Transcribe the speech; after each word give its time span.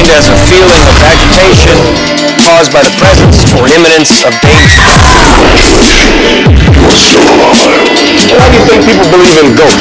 defined 0.00 0.16
as 0.16 0.28
a 0.28 0.36
feeling 0.48 0.80
of 0.88 0.96
agitation 1.04 1.76
caused 2.40 2.72
by 2.72 2.80
the 2.80 2.94
presence 2.96 3.52
or 3.54 3.68
imminence 3.68 4.24
of 4.24 4.32
danger. 4.40 4.88
Why 8.36 8.48
do 8.48 8.56
you 8.56 8.64
think 8.64 8.84
people 8.88 9.08
believe 9.10 9.36
in 9.44 9.54
ghosts? 9.56 9.80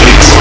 Anymore. 0.00 0.40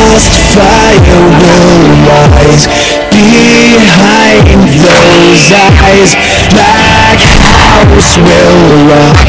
last 0.00 0.54
fire 0.54 1.00
will 1.40 1.80
rise 2.06 2.79
behind 3.10 4.46
those 4.86 5.50
eyes. 5.58 6.14
Black 6.54 7.18
house 7.18 8.16
will 8.18 8.86
rock. 8.86 9.26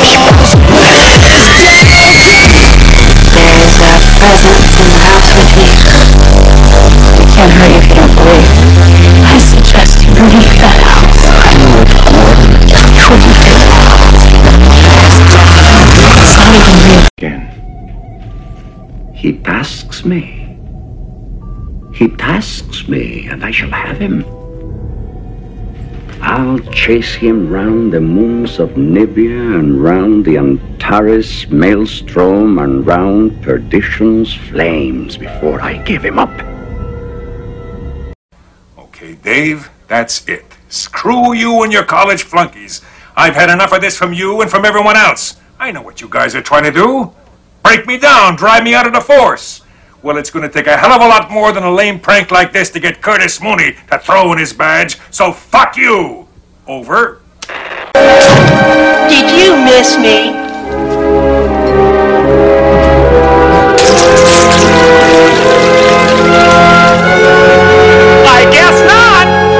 Lost 0.00 0.60
There's 3.34 3.76
a 3.80 3.94
presence 4.20 4.72
in 4.76 4.86
the 4.92 5.00
house 5.00 5.30
with 5.32 5.50
me. 5.56 5.70
I 7.16 7.24
can't 7.34 7.52
hurt 7.52 7.70
you 7.72 7.80
if 7.80 7.88
you 7.88 7.94
don't 7.96 8.14
believe. 8.14 8.46
I 9.24 9.38
suggest 9.40 10.04
you 10.04 10.12
leave 10.12 10.54
that 10.60 10.78
house. 10.84 11.24
Couldn't 13.00 13.22
feel 13.24 13.48
it. 13.48 13.80
It's 16.20 16.36
not 16.36 16.52
even 16.54 16.76
real. 16.84 17.04
again. 17.18 17.42
He 19.14 19.38
tasks 19.38 20.04
me. 20.04 20.56
He 21.94 22.08
tasks 22.08 22.69
me, 22.90 23.28
and 23.28 23.44
I 23.44 23.50
shall 23.50 23.70
have 23.70 23.98
him. 23.98 24.24
I'll 26.22 26.58
chase 26.70 27.14
him 27.14 27.48
round 27.48 27.94
the 27.94 28.00
moons 28.00 28.58
of 28.58 28.70
Nibia 28.70 29.58
and 29.58 29.82
round 29.82 30.26
the 30.26 30.36
Antares 30.36 31.48
maelstrom 31.48 32.58
and 32.58 32.86
round 32.86 33.42
perdition's 33.42 34.34
flames 34.34 35.16
before 35.16 35.62
I 35.62 35.78
give 35.78 36.04
him 36.04 36.18
up. 36.18 36.30
Okay, 38.78 39.14
Dave, 39.14 39.70
that's 39.88 40.28
it. 40.28 40.44
Screw 40.68 41.32
you 41.32 41.62
and 41.62 41.72
your 41.72 41.84
college 41.84 42.22
flunkies. 42.24 42.82
I've 43.16 43.34
had 43.34 43.48
enough 43.50 43.72
of 43.72 43.80
this 43.80 43.96
from 43.96 44.12
you 44.12 44.42
and 44.42 44.50
from 44.50 44.66
everyone 44.66 44.96
else. 44.96 45.36
I 45.58 45.72
know 45.72 45.82
what 45.82 46.00
you 46.00 46.08
guys 46.08 46.34
are 46.34 46.42
trying 46.42 46.64
to 46.64 46.70
do. 46.70 47.12
Break 47.62 47.86
me 47.86 47.98
down, 47.98 48.36
drive 48.36 48.62
me 48.62 48.74
out 48.74 48.86
of 48.86 48.92
the 48.92 49.00
force. 49.00 49.59
Well, 50.02 50.16
it's 50.16 50.30
going 50.30 50.48
to 50.48 50.52
take 50.52 50.66
a 50.66 50.78
hell 50.78 50.92
of 50.92 51.02
a 51.02 51.06
lot 51.06 51.30
more 51.30 51.52
than 51.52 51.62
a 51.62 51.70
lame 51.70 52.00
prank 52.00 52.30
like 52.30 52.54
this 52.54 52.70
to 52.70 52.80
get 52.80 53.02
Curtis 53.02 53.42
Mooney 53.42 53.76
to 53.90 53.98
throw 53.98 54.32
in 54.32 54.38
his 54.38 54.54
badge, 54.54 54.98
so 55.10 55.30
fuck 55.30 55.76
you! 55.76 56.26
Over. 56.66 57.20
Did 59.10 59.30
you 59.38 59.56
miss 59.62 59.98
me? 59.98 60.32
I 68.26 68.48
guess 68.50 68.80
not. 68.88 69.50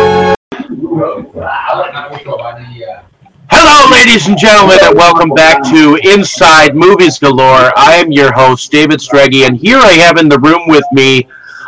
Hello, 3.53 3.91
ladies 3.91 4.29
and 4.29 4.39
gentlemen, 4.39 4.79
and 4.81 4.95
welcome 4.97 5.31
back 5.31 5.61
to 5.65 5.98
Inside 6.05 6.77
Movies 6.77 7.19
Galore. 7.19 7.73
I 7.77 7.97
am 7.97 8.12
your 8.12 8.33
host, 8.33 8.70
David 8.70 9.01
Strege, 9.01 9.45
and 9.45 9.57
here 9.57 9.79
I 9.79 9.91
have 9.92 10.19
in 10.19 10.29
the 10.29 10.39
room 10.39 10.69
with 10.69 10.84
me 10.92 11.27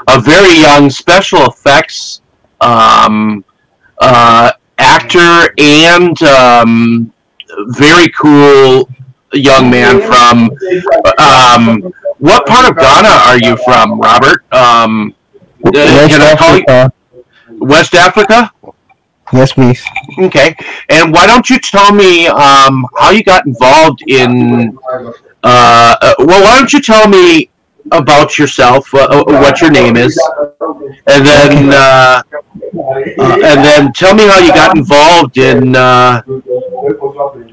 a 0.09 0.21
very 0.21 0.53
young 0.55 0.91
special 0.91 1.47
effects 1.47 2.21
um, 2.61 3.45
uh, 3.99 4.53
actor 4.79 5.53
and 5.59 6.23
um, 6.23 7.13
very 7.71 8.09
cool 8.11 8.89
young 9.33 9.69
man 9.69 10.01
from. 10.03 10.51
Um, 11.19 11.93
what 12.19 12.47
part 12.47 12.71
of 12.71 12.77
Ghana 12.77 13.09
are 13.09 13.39
you 13.39 13.57
from, 13.65 13.99
Robert? 13.99 14.45
Um, 14.53 15.17
uh, 15.65 15.71
West 15.73 16.11
can 16.13 16.23
I 16.23 16.37
call 16.37 16.57
you 16.57 16.65
Africa. 16.69 16.93
West 17.59 17.95
Africa? 17.95 18.52
Yes, 19.33 19.53
please. 19.53 19.83
Okay. 20.19 20.55
And 20.91 21.13
why 21.13 21.27
don't 21.27 21.49
you 21.49 21.59
tell 21.59 21.93
me 21.93 22.27
um, 22.27 22.87
how 22.99 23.11
you 23.11 23.25
got 23.25 23.47
involved 23.47 24.03
in? 24.07 24.77
Uh, 25.43 25.97
uh, 26.01 26.15
well, 26.19 26.43
why 26.43 26.59
don't 26.59 26.73
you 26.73 26.81
tell 26.81 27.09
me 27.09 27.51
about 27.91 28.39
yourself, 28.39 28.93
uh, 28.95 28.99
uh, 29.01 29.25
what 29.25 29.61
your 29.61 29.71
name 29.71 29.97
is, 29.97 30.17
and 31.07 31.27
then 31.27 31.71
uh, 31.73 32.23
uh, 33.19 33.39
and 33.45 33.65
then 33.65 33.93
tell 33.93 34.15
me 34.15 34.27
how 34.27 34.39
you 34.39 34.53
got 34.53 34.77
involved 34.77 35.37
in 35.39 35.75
uh, 35.75 36.23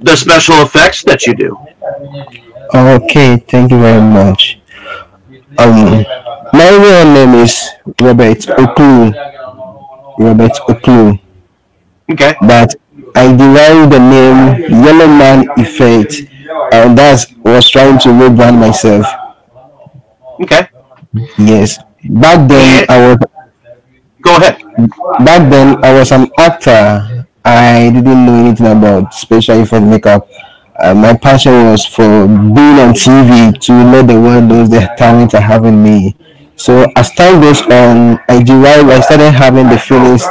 the 0.01 0.15
special 0.15 0.61
effects 0.61 1.03
that 1.03 1.25
you 1.25 1.33
do. 1.33 1.57
Okay, 2.75 3.37
thank 3.37 3.71
you 3.71 3.79
very 3.79 4.01
much. 4.01 4.59
Um, 5.57 6.05
my 6.53 6.69
real 6.69 7.05
name 7.11 7.33
is 7.43 7.69
Robert 7.99 8.37
Oklu. 8.37 9.13
Robert 10.19 10.53
Oklu. 10.67 11.19
Okay. 12.11 12.33
But 12.41 12.75
I 13.15 13.27
derived 13.35 13.91
the 13.93 13.99
name 13.99 14.71
Yellow 14.83 15.07
Man 15.07 15.47
Effect, 15.57 16.15
and 16.73 16.97
that's 16.97 17.31
was 17.43 17.69
trying 17.69 17.99
to 17.99 18.09
rebrand 18.09 18.59
myself. 18.59 19.05
Okay. 20.41 20.67
Yes. 21.37 21.79
Back 22.09 22.47
then 22.47 22.85
I 22.89 22.97
was 23.07 23.17
Go 24.21 24.35
ahead. 24.35 24.59
back 25.23 25.49
then 25.49 25.83
I 25.83 25.93
was 25.93 26.11
an 26.11 26.27
actor. 26.37 27.25
I 27.43 27.89
didn't 27.93 28.25
know 28.25 28.35
anything 28.45 28.67
about 28.67 29.13
special 29.13 29.61
effect 29.61 29.85
makeup. 29.85 30.27
Uh, 30.79 30.93
my 30.93 31.15
passion 31.15 31.53
was 31.71 31.85
for 31.85 32.27
being 32.27 32.77
on 32.83 32.93
TV 32.93 33.57
to 33.59 33.73
let 33.91 34.07
the 34.07 34.15
world 34.19 34.45
know 34.45 34.65
the 34.65 34.81
talent 34.97 35.33
I 35.35 35.41
have 35.41 35.65
in 35.65 35.81
me. 35.83 36.15
So 36.55 36.85
as 36.95 37.11
time 37.15 37.41
goes 37.41 37.61
on, 37.63 38.19
I 38.27 38.43
derived, 38.43 38.89
I 38.89 38.99
started 38.99 39.31
having 39.31 39.67
the 39.69 39.79
feelings 39.79 40.23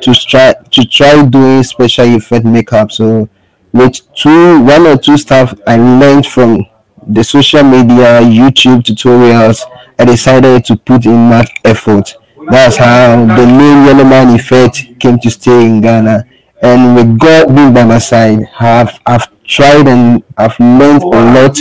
to 0.00 0.14
try 0.14 0.54
to 0.54 0.84
try 0.84 1.24
doing 1.24 1.62
special 1.62 2.06
effect 2.16 2.44
makeup. 2.44 2.92
So 2.92 3.28
with 3.72 4.00
two, 4.14 4.62
one 4.62 4.86
or 4.86 4.96
two 4.96 5.16
stuff 5.16 5.54
I 5.66 5.76
learned 5.76 6.26
from 6.26 6.66
the 7.06 7.22
social 7.22 7.62
media, 7.62 8.20
YouTube 8.20 8.82
tutorials, 8.82 9.62
I 9.98 10.04
decided 10.04 10.64
to 10.66 10.76
put 10.76 11.06
in 11.06 11.28
much 11.28 11.50
effort. 11.64 12.14
That's 12.50 12.76
how 12.76 13.26
the 13.26 13.46
name 13.46 13.86
Yellow 13.86 14.04
Man 14.04 14.34
Effect 14.34 14.98
came 15.00 15.18
to 15.20 15.30
stay 15.30 15.66
in 15.66 15.80
Ghana. 15.80 16.24
And 16.62 16.94
with 16.94 17.18
God 17.18 17.54
being 17.54 17.74
by 17.74 17.84
my 17.84 17.98
side, 17.98 18.44
have 18.54 19.00
I've 19.04 19.28
tried 19.44 19.86
and 19.88 20.22
I've 20.36 20.58
learned 20.58 21.02
a 21.02 21.06
lot 21.06 21.58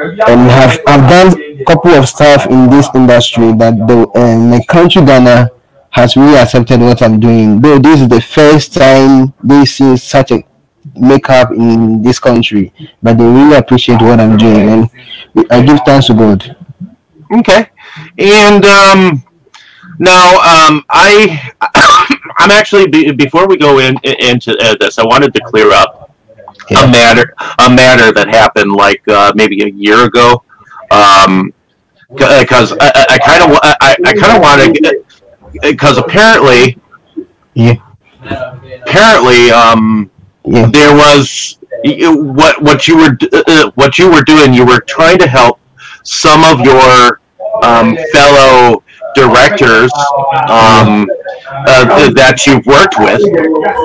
and 0.00 0.50
have 0.50 0.78
I've 0.86 1.08
done 1.10 1.42
a 1.60 1.64
couple 1.64 1.90
of 1.92 2.08
stuff 2.08 2.46
in 2.46 2.70
this 2.70 2.88
industry 2.94 3.52
that 3.54 3.74
the 3.88 4.08
uh, 4.14 4.38
my 4.38 4.60
country 4.68 5.04
Ghana 5.04 5.50
has 5.90 6.16
really 6.16 6.36
accepted 6.36 6.80
what 6.80 7.02
I'm 7.02 7.18
doing. 7.20 7.60
Though 7.60 7.78
this 7.78 8.00
is 8.00 8.08
the 8.08 8.20
first 8.20 8.74
time 8.74 9.32
they 9.42 9.64
see 9.64 9.96
such 9.96 10.30
a 10.32 10.44
makeup 10.94 11.50
in 11.52 12.02
this 12.02 12.18
country, 12.18 12.72
but 13.02 13.18
they 13.18 13.24
really 13.24 13.56
appreciate 13.56 14.00
what 14.02 14.20
I'm 14.20 14.36
doing, 14.36 14.68
and 14.68 14.90
I 15.50 15.62
give 15.64 15.80
thanks 15.84 16.06
to 16.06 16.14
God. 16.14 16.56
Okay. 17.32 17.68
And 18.18 18.64
um, 18.64 19.22
now 19.98 20.36
um, 20.38 20.84
I 20.90 21.52
I'm 22.38 22.50
actually 22.50 22.88
be, 22.88 23.10
before 23.12 23.46
we 23.48 23.56
go 23.56 23.78
in 23.80 23.96
into 24.04 24.56
uh, 24.58 24.76
this, 24.80 24.98
I 24.98 25.04
wanted 25.04 25.34
to 25.34 25.40
clear 25.46 25.70
up 25.72 26.14
a 26.70 26.86
matter 26.86 27.34
a 27.64 27.70
matter 27.70 28.12
that 28.12 28.28
happened 28.28 28.72
like 28.72 29.02
uh, 29.08 29.32
maybe 29.34 29.62
a 29.64 29.68
year 29.68 30.04
ago. 30.04 30.42
Um, 30.90 31.52
because 32.10 32.72
I, 32.80 32.90
I- 32.94 33.06
I 33.10 33.18
kind 33.18 33.42
of 33.52 33.58
I, 33.62 33.96
I 34.06 34.12
kind 34.14 34.36
of 34.36 34.42
want 34.42 34.62
to 34.74 35.04
because 35.62 35.98
apparently 35.98 36.78
Yeah, 37.54 37.74
apparently 38.86 39.50
um 39.50 40.10
yeah, 40.44 40.66
there 40.70 40.94
was 40.94 41.58
what 41.84 42.60
what 42.62 42.88
you 42.88 42.96
were 42.96 43.16
uh, 43.32 43.70
what 43.74 43.98
you 43.98 44.10
were 44.10 44.22
doing 44.22 44.52
you 44.54 44.64
were 44.64 44.80
trying 44.80 45.18
to 45.18 45.28
help 45.28 45.60
some 46.04 46.42
of 46.44 46.60
your 46.60 47.20
um, 47.62 47.96
fellow 48.12 48.82
directors 49.14 49.92
um, 50.48 51.06
uh, 51.66 52.10
that 52.12 52.44
you've 52.46 52.64
worked 52.66 52.98
with 52.98 53.20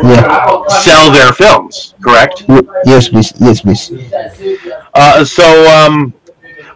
yeah. 0.03 0.61
sell 0.67 1.11
their 1.11 1.31
films 1.33 1.95
correct 2.03 2.43
Yes, 2.85 3.09
please. 3.09 3.33
Yes, 3.39 3.61
please. 3.61 3.91
uh, 4.93 5.23
so 5.25 5.45
um, 5.71 6.13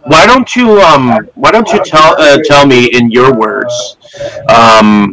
why 0.06 0.26
don't 0.26 0.54
you 0.56 0.80
um, 0.80 1.18
why 1.34 1.50
don't 1.50 1.70
you 1.72 1.82
tell 1.84 2.14
uh, 2.20 2.38
tell 2.44 2.66
me 2.66 2.86
in 2.92 3.10
your 3.10 3.34
words 3.34 3.96
um, 4.54 5.12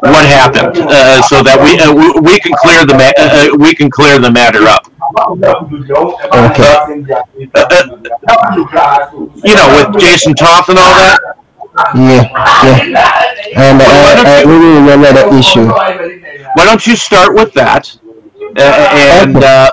what 0.00 0.26
happened 0.26 0.76
uh, 0.76 1.22
so 1.22 1.42
that 1.42 1.58
we, 1.60 1.78
uh, 1.80 1.92
we 1.92 2.10
we 2.20 2.38
can 2.40 2.52
clear 2.60 2.84
the 2.86 2.94
ma- 2.94 3.12
uh, 3.18 3.52
uh, 3.52 3.56
we 3.58 3.74
can 3.74 3.90
clear 3.90 4.18
the 4.18 4.30
matter 4.30 4.62
up 4.66 4.86
Okay. 6.34 6.74
you 9.44 9.54
know 9.54 9.68
with 9.76 10.00
Jason 10.00 10.34
Toth 10.34 10.68
and 10.68 10.78
all 10.78 10.94
that 10.94 11.20
Yeah, 11.94 12.22
yeah. 12.64 13.22
And 13.56 13.82
I, 13.82 14.38
I 14.38 14.42
really 14.44 14.80
remember 14.80 15.12
the 15.12 15.36
issue. 15.38 15.66
Why 15.66 16.64
don't 16.64 16.86
you 16.86 16.94
start 16.96 17.34
with 17.34 17.52
that 17.54 17.90
uh, 18.56 18.88
and 19.20 19.36
uh, 19.36 19.70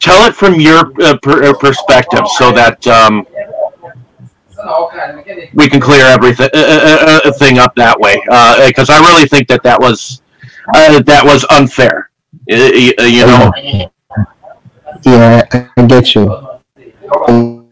tell 0.00 0.26
it 0.28 0.34
from 0.34 0.60
your 0.60 0.92
uh, 1.02 1.16
per- 1.22 1.44
uh, 1.44 1.54
perspective 1.54 2.26
so 2.36 2.52
that 2.52 2.86
um, 2.86 3.26
we 5.54 5.68
can 5.68 5.80
clear 5.80 6.04
everything 6.06 6.48
uh, 6.54 6.58
uh, 6.58 7.20
uh, 7.24 7.32
thing 7.32 7.58
up 7.58 7.74
that 7.76 7.98
way 7.98 8.16
because 8.66 8.90
I 8.90 8.98
really 9.00 9.28
think 9.28 9.48
that 9.48 9.62
that 9.62 9.80
was 9.80 10.22
uh, 10.74 11.00
that 11.02 11.24
was 11.24 11.44
unfair. 11.50 12.10
Uh, 12.50 12.54
uh, 12.54 13.04
you 13.04 13.26
know, 13.26 13.52
Yeah, 15.04 15.42
I 15.52 15.86
get 15.86 16.14
you. 16.14 16.30
Um, 17.28 17.66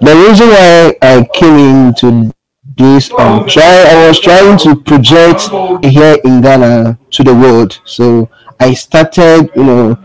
the 0.00 0.14
reason 0.26 0.48
why 0.48 0.94
I 1.02 1.26
came 1.34 1.58
into 1.58 2.32
this, 2.76 3.10
um, 3.18 3.46
try 3.46 3.84
I 3.88 4.08
was 4.08 4.20
trying 4.20 4.58
to 4.58 4.74
project 4.76 5.48
here 5.84 6.16
in 6.24 6.40
Ghana 6.40 6.98
to 7.10 7.24
the 7.24 7.34
world. 7.34 7.80
So 7.84 8.28
I 8.58 8.74
started, 8.74 9.50
you 9.54 9.64
know, 9.64 9.98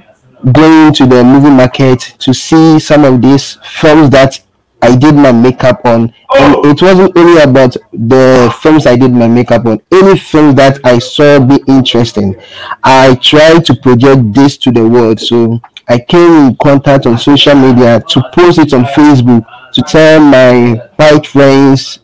going 0.52 0.94
to 0.94 1.06
the 1.06 1.24
movie 1.24 1.50
market 1.50 2.00
to 2.20 2.34
see 2.34 2.80
some 2.80 3.04
of 3.04 3.22
these 3.22 3.58
films 3.64 4.10
that 4.12 4.40
I 4.82 4.96
did 4.96 5.16
my 5.16 5.32
makeup 5.32 5.82
on. 5.86 6.14
Oh. 6.30 6.62
And 6.62 6.66
it 6.72 6.82
wasn't 6.82 7.18
only 7.18 7.42
about 7.42 7.76
the 7.92 8.56
films 8.62 8.86
I 8.86 8.96
did 8.96 9.12
my 9.12 9.28
makeup 9.28 9.66
on. 9.66 9.82
Any 9.92 10.18
film 10.18 10.54
that 10.56 10.80
I 10.86 11.00
saw 11.00 11.40
be 11.40 11.64
interesting, 11.68 12.36
I 12.84 13.16
tried 13.16 13.66
to 13.66 13.76
project 13.76 14.34
this 14.34 14.58
to 14.58 14.72
the 14.72 14.88
world. 14.88 15.20
So 15.20 15.60
I 15.88 16.00
came 16.00 16.48
in 16.48 16.56
contact 16.58 17.08
on 17.08 17.18
social 17.18 17.56
media 17.56 18.00
to 18.00 18.24
post 18.34 18.60
it 18.60 18.74
on 18.74 18.86
Facebook 18.86 19.46
to 19.74 19.82
tell 19.82 20.20
my 20.20 20.76
white 20.98 21.26
friends 21.26 22.00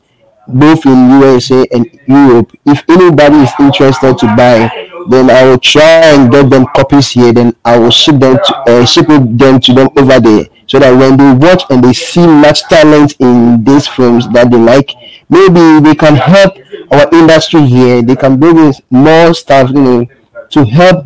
both 0.48 0.86
in 0.86 1.22
USA 1.22 1.66
and 1.72 1.86
Europe. 2.08 2.52
If 2.66 2.84
anybody 2.90 3.38
is 3.38 3.52
interested 3.60 4.18
to 4.18 4.26
buy, 4.36 4.91
then 5.10 5.30
I 5.30 5.44
will 5.46 5.60
try 5.60 6.14
and 6.14 6.32
get 6.32 6.50
them 6.50 6.66
copies 6.76 7.12
here. 7.12 7.34
Then 7.34 7.56
I 7.64 7.78
will 7.78 7.92
ship 7.92 8.20
them 8.20 8.38
to 8.38 8.56
uh, 8.68 8.86
ship 8.86 9.08
them 9.08 9.60
to 9.60 9.74
them 9.74 9.90
over 9.98 10.20
there, 10.20 10.46
so 10.68 10.80
that 10.80 10.92
when 10.92 11.18
they 11.18 11.48
watch 11.48 11.64
and 11.70 11.84
they 11.84 11.94
see 11.94 12.26
much 12.26 12.64
talent 12.64 13.16
in 13.20 13.64
these 13.64 13.88
films 13.88 14.28
that 14.30 14.52
they 14.52 14.58
like, 14.58 14.92
maybe 15.30 15.80
they 15.80 15.96
can 15.96 16.16
help 16.16 16.58
our 16.92 17.08
industry 17.12 17.66
here. 17.66 18.02
They 18.02 18.16
can 18.16 18.40
bring 18.40 18.58
in 18.58 18.74
more 18.90 19.34
stuff, 19.34 19.70
you 19.70 19.82
know, 19.82 20.06
to 20.50 20.66
help 20.66 21.06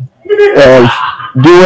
uh, 0.56 0.88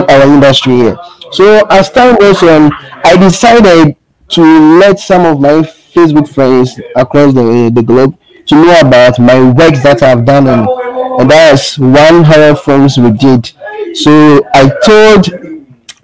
our 0.08 0.22
industry 0.22 0.76
here. 0.76 0.98
So 1.32 1.66
as 1.70 1.90
time 1.90 2.16
goes 2.16 2.42
on, 2.42 2.72
I 3.04 3.16
decided 3.16 3.96
to 4.30 4.78
let 4.78 4.98
some 4.98 5.24
of 5.26 5.40
my 5.40 5.62
Facebook 5.94 6.28
friends 6.28 6.78
across 6.96 7.34
the, 7.34 7.70
the 7.74 7.82
globe 7.82 8.16
to 8.46 8.54
know 8.54 8.80
about 8.80 9.18
my 9.18 9.40
works 9.52 9.82
that 9.82 10.02
I've 10.02 10.24
done 10.24 10.48
on, 10.48 10.66
and 11.18 11.30
that's 11.30 11.78
one 11.78 12.24
horror 12.24 12.54
films 12.54 12.98
we 12.98 13.10
did. 13.12 13.52
So 13.94 14.42
I 14.54 14.70
told 14.84 15.28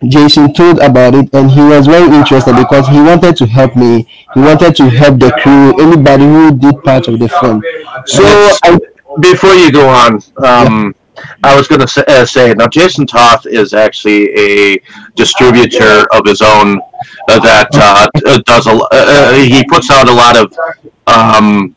Jason 0.09 0.53
told 0.53 0.79
about 0.81 1.15
it 1.15 1.33
and 1.33 1.51
he 1.51 1.61
was 1.61 1.87
very 1.87 2.15
interested 2.15 2.55
because 2.57 2.87
he 2.89 3.01
wanted 3.01 3.37
to 3.37 3.47
help 3.47 3.77
me. 3.77 4.07
He 4.35 4.41
wanted 4.41 4.77
to 4.77 4.89
help 4.91 5.19
the 5.19 5.33
crew, 5.43 5.79
anybody 5.81 6.25
who 6.25 6.57
did 6.57 6.83
part 6.83 7.09
of 7.09 7.19
the 7.19 7.29
film. 7.29 7.63
So 8.07 8.23
I 8.63 8.79
before 9.21 9.55
you 9.55 9.73
go 9.73 9.89
on, 9.89 10.21
um, 10.45 10.95
I 11.43 11.57
was 11.57 11.67
going 11.69 11.81
to 11.81 11.89
say, 11.89 12.05
uh, 12.07 12.27
say 12.27 12.53
now 12.53 12.69
Jason 12.69 13.07
Toth 13.07 13.47
is 13.47 13.73
actually 13.73 14.29
a 14.35 14.79
distributor 15.15 16.07
of 16.13 16.23
his 16.27 16.43
own 16.43 16.79
uh, 17.29 17.41
that 17.41 17.69
uh, 17.75 18.39
does 18.45 18.67
a 18.67 18.73
uh, 18.73 18.89
uh, 18.93 19.33
he 19.35 19.65
puts 19.65 19.91
out 19.91 20.09
a 20.09 20.13
lot 20.13 20.37
of 20.37 20.55
um, 21.07 21.75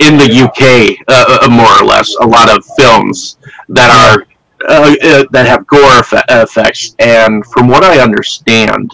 in 0.00 0.16
the 0.16 0.24
UK 0.24 0.96
uh, 1.08 1.38
uh, 1.42 1.48
more 1.48 1.72
or 1.80 1.84
less 1.84 2.14
a 2.16 2.26
lot 2.26 2.48
of 2.54 2.64
films 2.78 3.36
that 3.68 3.90
are 3.90 4.26
uh, 4.68 4.94
uh, 5.02 5.24
that 5.30 5.46
have 5.46 5.66
gore 5.66 5.80
effe- 5.80 6.24
effects. 6.28 6.94
And 6.98 7.44
from 7.46 7.68
what 7.68 7.84
I 7.84 8.00
understand 8.00 8.92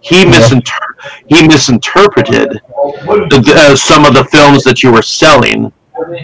he 0.00 0.24
misinter- 0.24 0.94
he 1.26 1.46
misinterpreted 1.46 2.60
the, 3.30 3.54
uh, 3.56 3.76
some 3.76 4.04
of 4.04 4.14
the 4.14 4.24
films 4.24 4.62
that 4.64 4.82
you 4.82 4.92
were 4.92 5.02
selling 5.02 5.72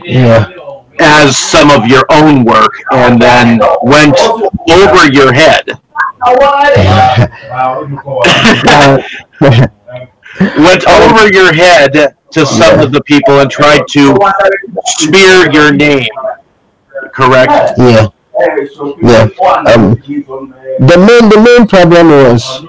yeah. 0.04 0.50
as 1.00 1.36
some 1.36 1.70
of 1.70 1.86
your 1.86 2.04
own 2.10 2.44
work 2.44 2.74
and 2.92 3.20
then 3.20 3.60
went 3.82 4.18
over 4.20 5.10
your 5.12 5.32
head. 5.32 5.64
Uh, 6.22 6.46
went 10.38 10.86
over 10.86 11.28
your 11.32 11.52
head 11.52 11.92
to 12.30 12.46
some 12.46 12.78
of 12.80 12.92
the 12.92 13.02
people 13.02 13.40
and 13.40 13.50
tried 13.50 13.86
to 13.88 14.16
smear 14.98 15.50
your 15.52 15.72
name 15.72 16.06
correct 17.12 17.72
yeah. 17.78 18.06
Yeah. 19.02 19.28
Um, 19.66 19.96
the 20.80 20.96
main 20.96 21.28
the 21.28 21.42
main 21.44 21.66
problem 21.66 22.08
was 22.08 22.64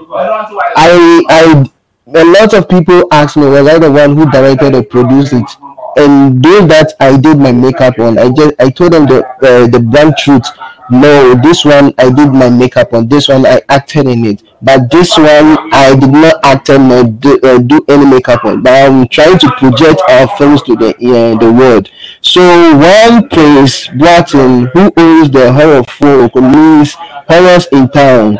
I 0.76 1.22
I 1.30 1.70
a 2.14 2.24
lot 2.24 2.52
of 2.52 2.68
people 2.68 3.06
asked 3.10 3.36
me 3.36 3.46
was 3.46 3.66
I 3.66 3.78
the 3.78 3.90
one 3.90 4.16
who 4.16 4.30
directed 4.30 4.74
or 4.74 4.82
produced 4.82 5.32
it, 5.32 5.48
and 5.96 6.42
doing 6.42 6.68
that 6.68 6.94
I 7.00 7.16
did 7.16 7.38
my 7.38 7.52
makeup 7.52 7.98
on, 7.98 8.18
I 8.18 8.30
just 8.30 8.54
I 8.58 8.70
told 8.70 8.92
them 8.92 9.06
the 9.06 9.24
uh, 9.42 9.66
the 9.66 9.80
blunt 9.80 10.16
truth. 10.18 10.46
No, 10.90 11.34
this 11.42 11.64
one 11.64 11.94
I 11.98 12.10
did 12.10 12.32
my 12.32 12.50
makeup 12.50 12.92
on. 12.92 13.08
This 13.08 13.28
one 13.28 13.46
I 13.46 13.62
acted 13.68 14.06
in 14.06 14.24
it, 14.26 14.42
but 14.60 14.90
this 14.90 15.16
one 15.16 15.56
I 15.72 15.96
did 15.98 16.10
not 16.10 16.44
act 16.44 16.70
or 16.70 17.04
do, 17.04 17.40
uh, 17.42 17.58
do 17.58 17.84
any 17.88 18.04
makeup 18.04 18.44
on. 18.44 18.62
But 18.62 18.72
I'm 18.72 19.08
trying 19.08 19.38
to 19.38 19.50
project 19.52 20.02
our 20.08 20.28
films 20.36 20.62
to 20.62 20.76
the 20.76 20.90
uh, 20.90 21.38
the 21.38 21.52
world. 21.52 21.88
So 22.20 22.42
one 22.76 23.28
Prince 23.28 23.88
Bratton, 23.88 24.66
who 24.74 24.92
owns 24.96 25.30
the 25.30 25.52
horror 25.52 25.84
folk, 25.84 26.34
means 26.34 26.94
horrors 26.94 27.66
in 27.72 27.88
town. 27.88 28.38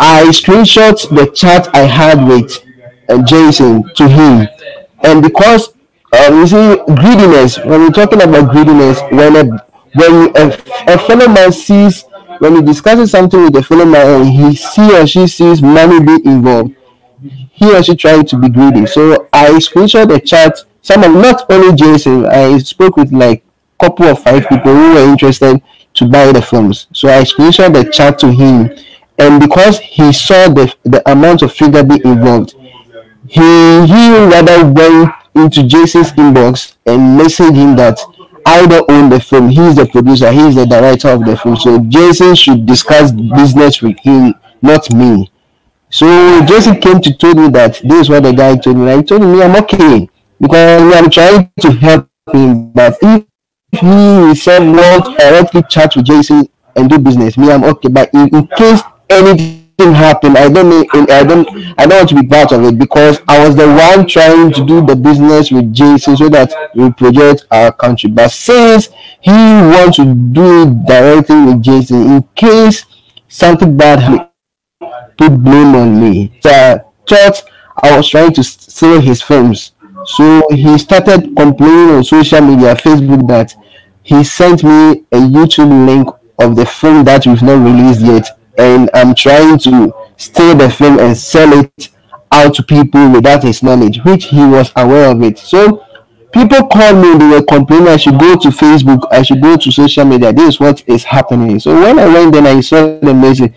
I 0.00 0.26
screenshot 0.30 1.08
the 1.14 1.30
chat 1.32 1.68
I 1.74 1.80
had 1.80 2.26
with 2.26 2.62
uh, 3.08 3.22
Jason 3.22 3.82
to 3.94 4.08
him, 4.08 4.48
and 5.02 5.22
because 5.22 5.74
uh, 6.12 6.30
you 6.32 6.46
see 6.46 6.76
greediness. 6.94 7.58
When 7.58 7.80
we're 7.80 7.90
talking 7.90 8.22
about 8.22 8.50
greediness, 8.50 9.00
when 9.10 9.36
a 9.36 9.44
when 9.94 10.36
a, 10.36 10.46
a 10.86 10.98
fellow 10.98 11.28
man 11.28 11.52
sees 11.52 12.04
when 12.38 12.56
he 12.56 12.62
discusses 12.62 13.10
something 13.10 13.42
with 13.42 13.56
a 13.56 13.62
fellow 13.62 13.84
man, 13.84 14.24
he 14.24 14.54
see 14.54 14.96
or 14.96 15.06
she 15.06 15.26
sees 15.26 15.60
money 15.60 16.00
being 16.04 16.24
involved, 16.24 16.74
he 17.52 17.74
or 17.74 17.82
she 17.82 17.96
trying 17.96 18.24
to 18.26 18.36
be 18.38 18.48
greedy. 18.48 18.86
So 18.86 19.28
I 19.32 19.50
screenshot 19.52 20.08
the 20.08 20.20
chat. 20.20 20.58
Some 20.82 21.02
of 21.04 21.12
not 21.12 21.50
only 21.50 21.74
Jason, 21.74 22.26
I 22.26 22.58
spoke 22.58 22.96
with 22.96 23.12
like 23.12 23.44
couple 23.80 24.06
of 24.06 24.22
five 24.22 24.48
people 24.48 24.74
who 24.74 24.94
were 24.94 25.12
interested 25.12 25.62
to 25.94 26.08
buy 26.08 26.32
the 26.32 26.42
films. 26.42 26.86
So 26.92 27.08
I 27.08 27.22
screenshot 27.22 27.72
the 27.72 27.90
chat 27.90 28.18
to 28.20 28.30
him, 28.32 28.70
and 29.18 29.40
because 29.40 29.78
he 29.80 30.12
saw 30.12 30.48
the 30.48 30.72
the 30.84 31.08
amount 31.10 31.42
of 31.42 31.52
figure 31.52 31.82
be 31.84 32.00
involved, 32.04 32.54
he 33.26 33.40
he 33.86 34.10
rather 34.32 34.64
went 34.70 35.12
into 35.34 35.62
Jason's 35.64 36.12
inbox 36.12 36.76
and 36.86 37.16
message 37.16 37.54
him 37.54 37.76
that 37.76 37.98
I 38.46 38.66
don't 38.66 38.90
own 38.90 39.10
the 39.10 39.20
film. 39.20 39.50
He's 39.50 39.76
the 39.76 39.86
producer. 39.86 40.32
He's 40.32 40.54
the 40.54 40.64
director 40.64 41.08
of 41.08 41.24
the 41.24 41.36
film. 41.36 41.56
So 41.56 41.80
Jason 41.80 42.34
should 42.34 42.66
discuss 42.66 43.12
business 43.12 43.82
with 43.82 43.98
him, 44.00 44.34
not 44.62 44.90
me. 44.90 45.30
So 45.90 46.06
Jason 46.46 46.80
came 46.80 47.00
to 47.00 47.14
told 47.14 47.36
me 47.36 47.48
that 47.50 47.80
this 47.84 48.02
is 48.02 48.08
what 48.08 48.22
the 48.22 48.32
guy 48.32 48.56
told 48.56 48.76
me. 48.76 48.92
I 48.92 49.02
told 49.02 49.22
him 49.22 49.40
I'm 49.40 49.56
okay 49.56 50.08
because 50.40 50.94
I'm 50.94 51.10
trying 51.10 51.50
to 51.60 51.72
help 51.72 52.08
him. 52.32 52.70
But 52.72 52.96
if 53.02 53.24
he 53.72 53.86
himself 54.26 54.64
wants 54.64 55.18
directly 55.18 55.62
chat 55.68 55.96
with 55.96 56.06
Jason 56.06 56.48
and 56.76 56.88
do 56.88 56.98
business, 56.98 57.36
me 57.38 57.50
I'm 57.50 57.64
okay. 57.64 57.88
But 57.88 58.12
in, 58.14 58.28
in 58.34 58.46
case 58.48 58.80
anything 59.08 59.57
happen, 59.78 60.36
I 60.36 60.48
don't 60.48 60.68
know. 60.68 60.84
I 60.92 61.22
don't. 61.22 61.48
I 61.78 61.86
don't 61.86 61.98
want 61.98 62.08
to 62.08 62.20
be 62.20 62.26
part 62.26 62.52
of 62.52 62.64
it 62.64 62.78
because 62.78 63.20
I 63.28 63.46
was 63.46 63.54
the 63.56 63.66
one 63.66 64.06
trying 64.06 64.52
to 64.52 64.66
do 64.66 64.84
the 64.84 64.96
business 64.96 65.50
with 65.50 65.72
Jason 65.72 66.16
so 66.16 66.28
that 66.30 66.52
we 66.74 66.90
project 66.92 67.46
our 67.50 67.72
country. 67.72 68.10
But 68.10 68.30
since 68.32 68.88
he 69.20 69.30
wants 69.30 69.96
to 69.96 70.14
do 70.14 70.62
it 70.62 70.86
directly 70.86 71.44
with 71.44 71.62
Jason, 71.62 72.02
in 72.02 72.28
case 72.34 72.84
something 73.28 73.76
bad 73.76 74.00
happens 74.00 74.28
put 75.16 75.36
blame 75.42 75.74
on 75.74 76.00
me. 76.00 76.32
So 76.42 76.50
I 76.50 76.80
thought 77.06 77.42
I 77.82 77.96
was 77.96 78.08
trying 78.08 78.32
to 78.34 78.44
sell 78.44 79.00
his 79.00 79.20
films. 79.22 79.72
So 80.06 80.46
he 80.50 80.78
started 80.78 81.36
complaining 81.36 81.96
on 81.96 82.04
social 82.04 82.40
media, 82.40 82.74
Facebook, 82.74 83.26
that 83.28 83.54
he 84.02 84.24
sent 84.24 84.62
me 84.64 85.04
a 85.12 85.18
YouTube 85.18 85.86
link 85.86 86.08
of 86.38 86.56
the 86.56 86.64
film 86.64 87.04
that 87.04 87.26
we've 87.26 87.42
not 87.42 87.64
released 87.64 88.00
yet, 88.00 88.37
and 88.58 88.90
I'm 88.92 89.14
trying 89.14 89.58
to 89.60 89.94
steal 90.16 90.56
the 90.56 90.68
film 90.68 90.98
and 90.98 91.16
sell 91.16 91.52
it 91.52 91.88
out 92.30 92.54
to 92.54 92.62
people 92.62 93.10
without 93.10 93.42
his 93.42 93.62
knowledge, 93.62 94.00
which 94.04 94.26
he 94.26 94.44
was 94.44 94.72
aware 94.76 95.10
of 95.10 95.22
it. 95.22 95.38
So 95.38 95.84
people 96.32 96.66
called 96.66 96.98
me, 97.02 97.16
they 97.16 97.28
were 97.28 97.42
complaining 97.42 97.88
I 97.88 97.96
should 97.96 98.18
go 98.18 98.36
to 98.36 98.48
Facebook, 98.48 99.06
I 99.10 99.22
should 99.22 99.40
go 99.40 99.56
to 99.56 99.70
social 99.70 100.04
media. 100.04 100.32
This 100.32 100.54
is 100.54 100.60
what 100.60 100.82
is 100.88 101.04
happening. 101.04 101.60
So 101.60 101.74
when 101.80 101.98
I 101.98 102.06
went 102.06 102.32
then 102.34 102.46
I 102.46 102.60
saw 102.60 102.98
the 102.98 103.14
message. 103.14 103.54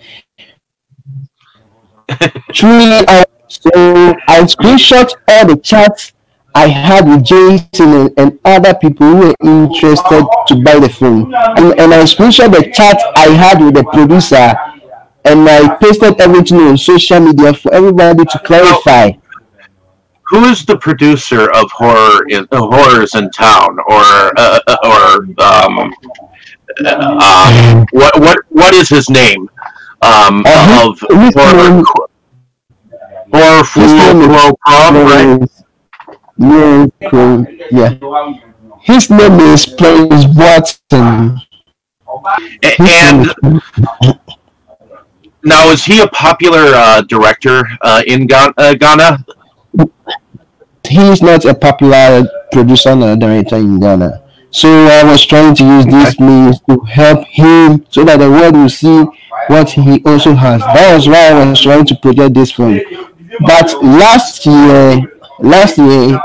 Truly, 2.54 3.06
I 3.08 3.26
so 3.48 3.70
I 3.74 4.42
screenshot 4.44 5.14
all 5.28 5.48
the 5.48 5.58
chats 5.58 6.14
I 6.56 6.68
had 6.68 7.08
with 7.08 7.24
Jason 7.24 7.90
and, 7.94 8.14
and 8.18 8.40
other 8.46 8.74
people 8.74 9.08
who 9.08 9.28
were 9.28 9.36
interested 9.42 10.26
to 10.48 10.56
buy 10.64 10.80
the 10.80 10.90
film. 10.90 11.34
And, 11.34 11.80
and 11.80 11.94
I 11.94 12.04
screenshot 12.04 12.52
the 12.52 12.72
chat 12.72 12.98
I 13.16 13.30
had 13.30 13.64
with 13.64 13.76
the 13.76 13.84
producer 13.84 14.54
and 15.26 15.48
I 15.48 15.76
pasted 15.76 16.20
everything 16.20 16.60
on 16.62 16.78
social 16.78 17.20
media 17.20 17.54
for 17.54 17.74
everybody 17.74 18.26
to 18.26 18.40
clarify. 18.40 19.12
Who 20.30 20.46
is 20.46 20.66
the 20.66 20.78
producer 20.78 21.52
of 21.52 21.70
horror 21.72 22.26
in, 22.30 22.48
uh, 22.52 22.62
horrors 22.62 23.16
in 23.16 23.30
town, 23.32 23.78
or 23.80 24.32
uh, 24.38 24.60
uh 24.68 24.78
or 24.86 25.44
um, 25.44 25.94
uh, 26.86 27.86
what 27.92 28.20
what 28.20 28.38
what 28.50 28.74
is 28.74 28.88
his 28.90 29.10
name? 29.10 29.50
Um, 30.02 30.44
Uh, 30.48 30.88
of 30.88 31.00
his- 31.00 31.36
horror, 31.36 31.70
name- 31.70 31.84
horror 33.34 33.64
his 33.76 33.94
name 33.94 34.22
Fool 34.22 34.32
is- 34.32 34.38
Pro 34.38 34.56
Prom? 34.66 35.48
Yeah, 36.38 36.88
cool. 37.10 37.46
yeah. 37.72 37.94
His 38.82 39.10
name 39.12 39.40
is 39.54 39.66
Prince 39.68 40.26
Watson. 40.34 41.42
And 42.80 43.30
now, 45.44 45.70
is 45.72 45.84
he 45.84 46.02
a 46.02 46.08
popular 46.08 46.66
uh, 46.66 47.02
director 47.02 47.64
uh, 47.82 48.04
in 48.06 48.28
uh, 48.32 48.74
Ghana? 48.76 49.26
He's 50.88 51.22
not 51.22 51.46
a 51.46 51.56
popular 51.56 52.30
producer 52.52 52.92
or 52.92 53.16
director 53.16 53.56
in 53.56 53.80
Ghana. 53.80 54.24
So 54.52 54.70
I 54.70 55.04
was 55.04 55.26
trying 55.26 55.56
to 55.56 55.64
use 55.64 55.86
this 55.86 56.20
means 56.20 56.60
to 56.70 56.80
help 56.82 57.26
him 57.26 57.86
so 57.90 58.04
that 58.04 58.18
the 58.18 58.30
world 58.30 58.56
will 58.56 58.70
see 58.70 59.06
what 59.48 59.70
he 59.72 60.04
also 60.06 60.34
has. 60.34 60.62
That 60.62 60.94
was 60.94 61.08
why 61.08 61.30
I 61.30 61.50
was 61.50 61.60
trying 61.62 61.86
to 61.86 61.96
project 61.96 62.36
this 62.36 62.52
film. 62.52 62.80
But 63.40 63.74
last 63.82 64.46
year, 64.46 65.02
last 65.40 65.78
year, 65.78 66.20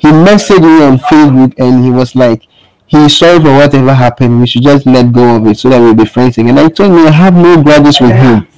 he 0.00 0.08
messaged 0.08 0.60
me 0.60 0.84
on 0.84 0.98
Facebook 0.98 1.54
and 1.58 1.84
he 1.84 1.90
was 1.90 2.14
like, 2.14 2.42
he's 2.86 3.16
sorry 3.16 3.38
for 3.38 3.52
whatever 3.56 3.94
happened. 3.94 4.40
We 4.40 4.46
should 4.46 4.64
just 4.64 4.84
let 4.84 5.12
go 5.12 5.36
of 5.36 5.46
it 5.46 5.58
so 5.58 5.70
that 5.70 5.78
we'll 5.78 5.94
be 5.94 6.04
friends 6.04 6.36
again. 6.36 6.50
And 6.50 6.60
I 6.60 6.68
told 6.68 6.90
him 6.90 7.06
I 7.06 7.10
have 7.12 7.34
no 7.34 7.62
grudges 7.62 8.00
with 8.00 8.10
him 8.10 8.48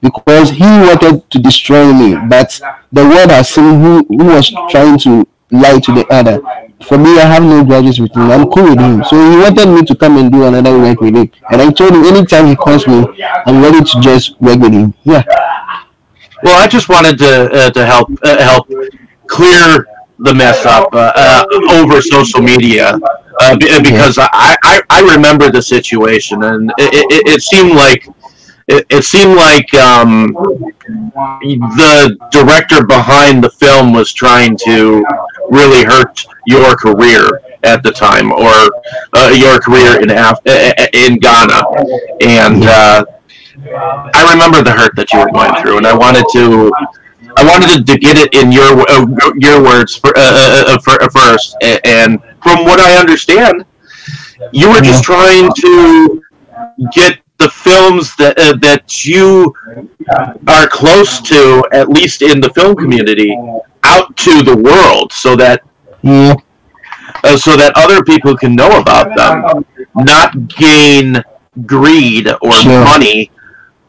because 0.00 0.50
he 0.50 0.64
wanted 0.64 1.28
to 1.30 1.38
destroy 1.38 1.92
me, 1.92 2.16
but 2.28 2.60
the 2.92 3.02
world 3.02 3.30
has 3.30 3.48
seen 3.48 3.80
who, 3.80 4.04
who 4.08 4.24
was 4.26 4.50
trying 4.70 4.98
to 5.00 5.26
lie 5.50 5.78
to 5.80 5.92
the 5.92 6.06
other. 6.10 6.40
For 6.84 6.98
me, 6.98 7.18
I 7.18 7.24
have 7.26 7.42
no 7.42 7.64
grudges 7.64 7.98
with 7.98 8.14
him. 8.14 8.30
I'm 8.30 8.48
cool 8.50 8.64
with 8.64 8.78
him. 8.78 9.02
So 9.04 9.16
he 9.16 9.36
wanted 9.38 9.66
me 9.68 9.82
to 9.86 9.94
come 9.96 10.18
and 10.18 10.30
do 10.30 10.44
another 10.44 10.78
work 10.78 11.00
with 11.00 11.16
him. 11.16 11.30
And 11.50 11.62
I 11.62 11.70
told 11.70 11.94
him 11.94 12.04
anytime 12.04 12.46
he 12.46 12.54
calls 12.56 12.86
me, 12.86 13.04
I'm 13.46 13.62
ready 13.62 13.82
to 13.82 14.00
just 14.00 14.38
work 14.40 14.60
with 14.60 14.72
him. 14.72 14.92
Yeah. 15.04 15.22
Well, 16.42 16.62
I 16.62 16.66
just 16.66 16.88
wanted 16.88 17.18
to 17.18 17.50
uh, 17.50 17.70
to 17.70 17.86
help 17.86 18.08
uh, 18.22 18.42
help 18.42 18.68
clear 19.26 19.86
the 20.18 20.34
mess 20.34 20.64
up 20.66 20.88
uh, 20.92 21.12
uh, 21.16 21.44
over 21.72 22.00
social 22.02 22.40
media 22.42 22.98
uh, 23.40 23.56
be- 23.56 23.68
because 23.82 24.18
I, 24.20 24.56
I 24.62 24.82
I 24.90 25.14
remember 25.14 25.50
the 25.50 25.62
situation 25.62 26.42
and 26.42 26.70
it, 26.78 27.06
it, 27.10 27.28
it 27.36 27.42
seemed 27.42 27.72
like 27.72 28.06
it, 28.68 28.86
it 28.90 29.04
seemed 29.04 29.36
like 29.36 29.72
um, 29.74 30.32
the 30.32 32.16
director 32.32 32.84
behind 32.84 33.42
the 33.42 33.50
film 33.50 33.92
was 33.92 34.12
trying 34.12 34.56
to 34.64 35.04
really 35.50 35.84
hurt 35.84 36.26
your 36.46 36.74
career 36.76 37.42
at 37.62 37.82
the 37.82 37.92
time 37.92 38.32
or 38.32 38.68
uh, 39.14 39.30
your 39.34 39.58
career 39.60 40.00
in 40.02 40.10
Af- 40.10 40.40
uh, 40.46 40.72
uh, 40.78 40.86
in 40.92 41.18
Ghana. 41.18 41.62
And 42.22 42.64
uh, 42.64 43.04
I 44.14 44.32
remember 44.32 44.62
the 44.62 44.72
hurt 44.72 44.96
that 44.96 45.12
you 45.12 45.20
were 45.20 45.30
going 45.30 45.54
through 45.62 45.78
and 45.78 45.86
I 45.86 45.96
wanted 45.96 46.24
to 46.32 46.72
I 47.38 47.44
wanted 47.44 47.86
to 47.86 47.98
get 47.98 48.16
it 48.16 48.34
in 48.34 48.50
your 48.50 48.80
uh, 48.90 49.06
your 49.36 49.62
words 49.62 49.94
for, 49.94 50.12
uh, 50.16 50.78
for, 50.80 50.98
first. 51.10 51.56
And 51.62 52.20
from 52.42 52.64
what 52.64 52.80
I 52.80 52.98
understand 52.98 53.64
you 54.52 54.68
were 54.70 54.80
just 54.80 55.04
trying 55.04 55.50
to 55.52 56.22
get 56.92 57.20
the 57.38 57.48
films 57.50 58.14
that 58.16 58.38
uh, 58.38 58.56
that 58.62 59.04
you 59.04 59.52
are 60.48 60.68
close 60.68 61.20
to, 61.20 61.62
at 61.72 61.88
least 61.88 62.22
in 62.22 62.40
the 62.40 62.50
film 62.50 62.74
community, 62.76 63.36
out 63.84 64.16
to 64.16 64.42
the 64.42 64.56
world, 64.56 65.12
so 65.12 65.36
that 65.36 65.62
Yeah. 66.02 66.34
uh, 67.24 67.36
so 67.36 67.56
that 67.56 67.72
other 67.76 68.02
people 68.04 68.36
can 68.36 68.54
know 68.54 68.78
about 68.80 69.14
them, 69.16 69.64
not 69.94 70.48
gain 70.48 71.22
greed 71.66 72.28
or 72.42 72.52
Sure. 72.52 72.84
money 72.84 73.30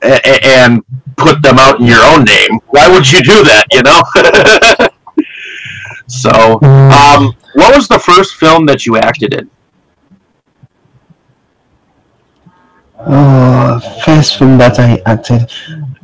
a- 0.01 0.21
a- 0.31 0.43
and 0.59 0.83
put 1.17 1.41
them 1.41 1.57
out 1.57 1.79
in 1.79 1.85
your 1.87 2.03
own 2.11 2.23
name. 2.23 2.59
Why 2.67 2.87
would 2.89 3.11
you 3.11 3.21
do 3.21 3.43
that? 3.43 3.65
You 3.71 3.81
know. 3.87 4.01
so, 6.07 6.31
um, 6.61 7.33
what 7.55 7.75
was 7.75 7.87
the 7.87 7.99
first 7.99 8.35
film 8.35 8.65
that 8.67 8.85
you 8.85 8.97
acted 8.97 9.33
in? 9.33 9.49
Oh, 12.99 13.79
first 14.03 14.37
film 14.37 14.57
that 14.57 14.79
I 14.79 15.01
acted. 15.05 15.51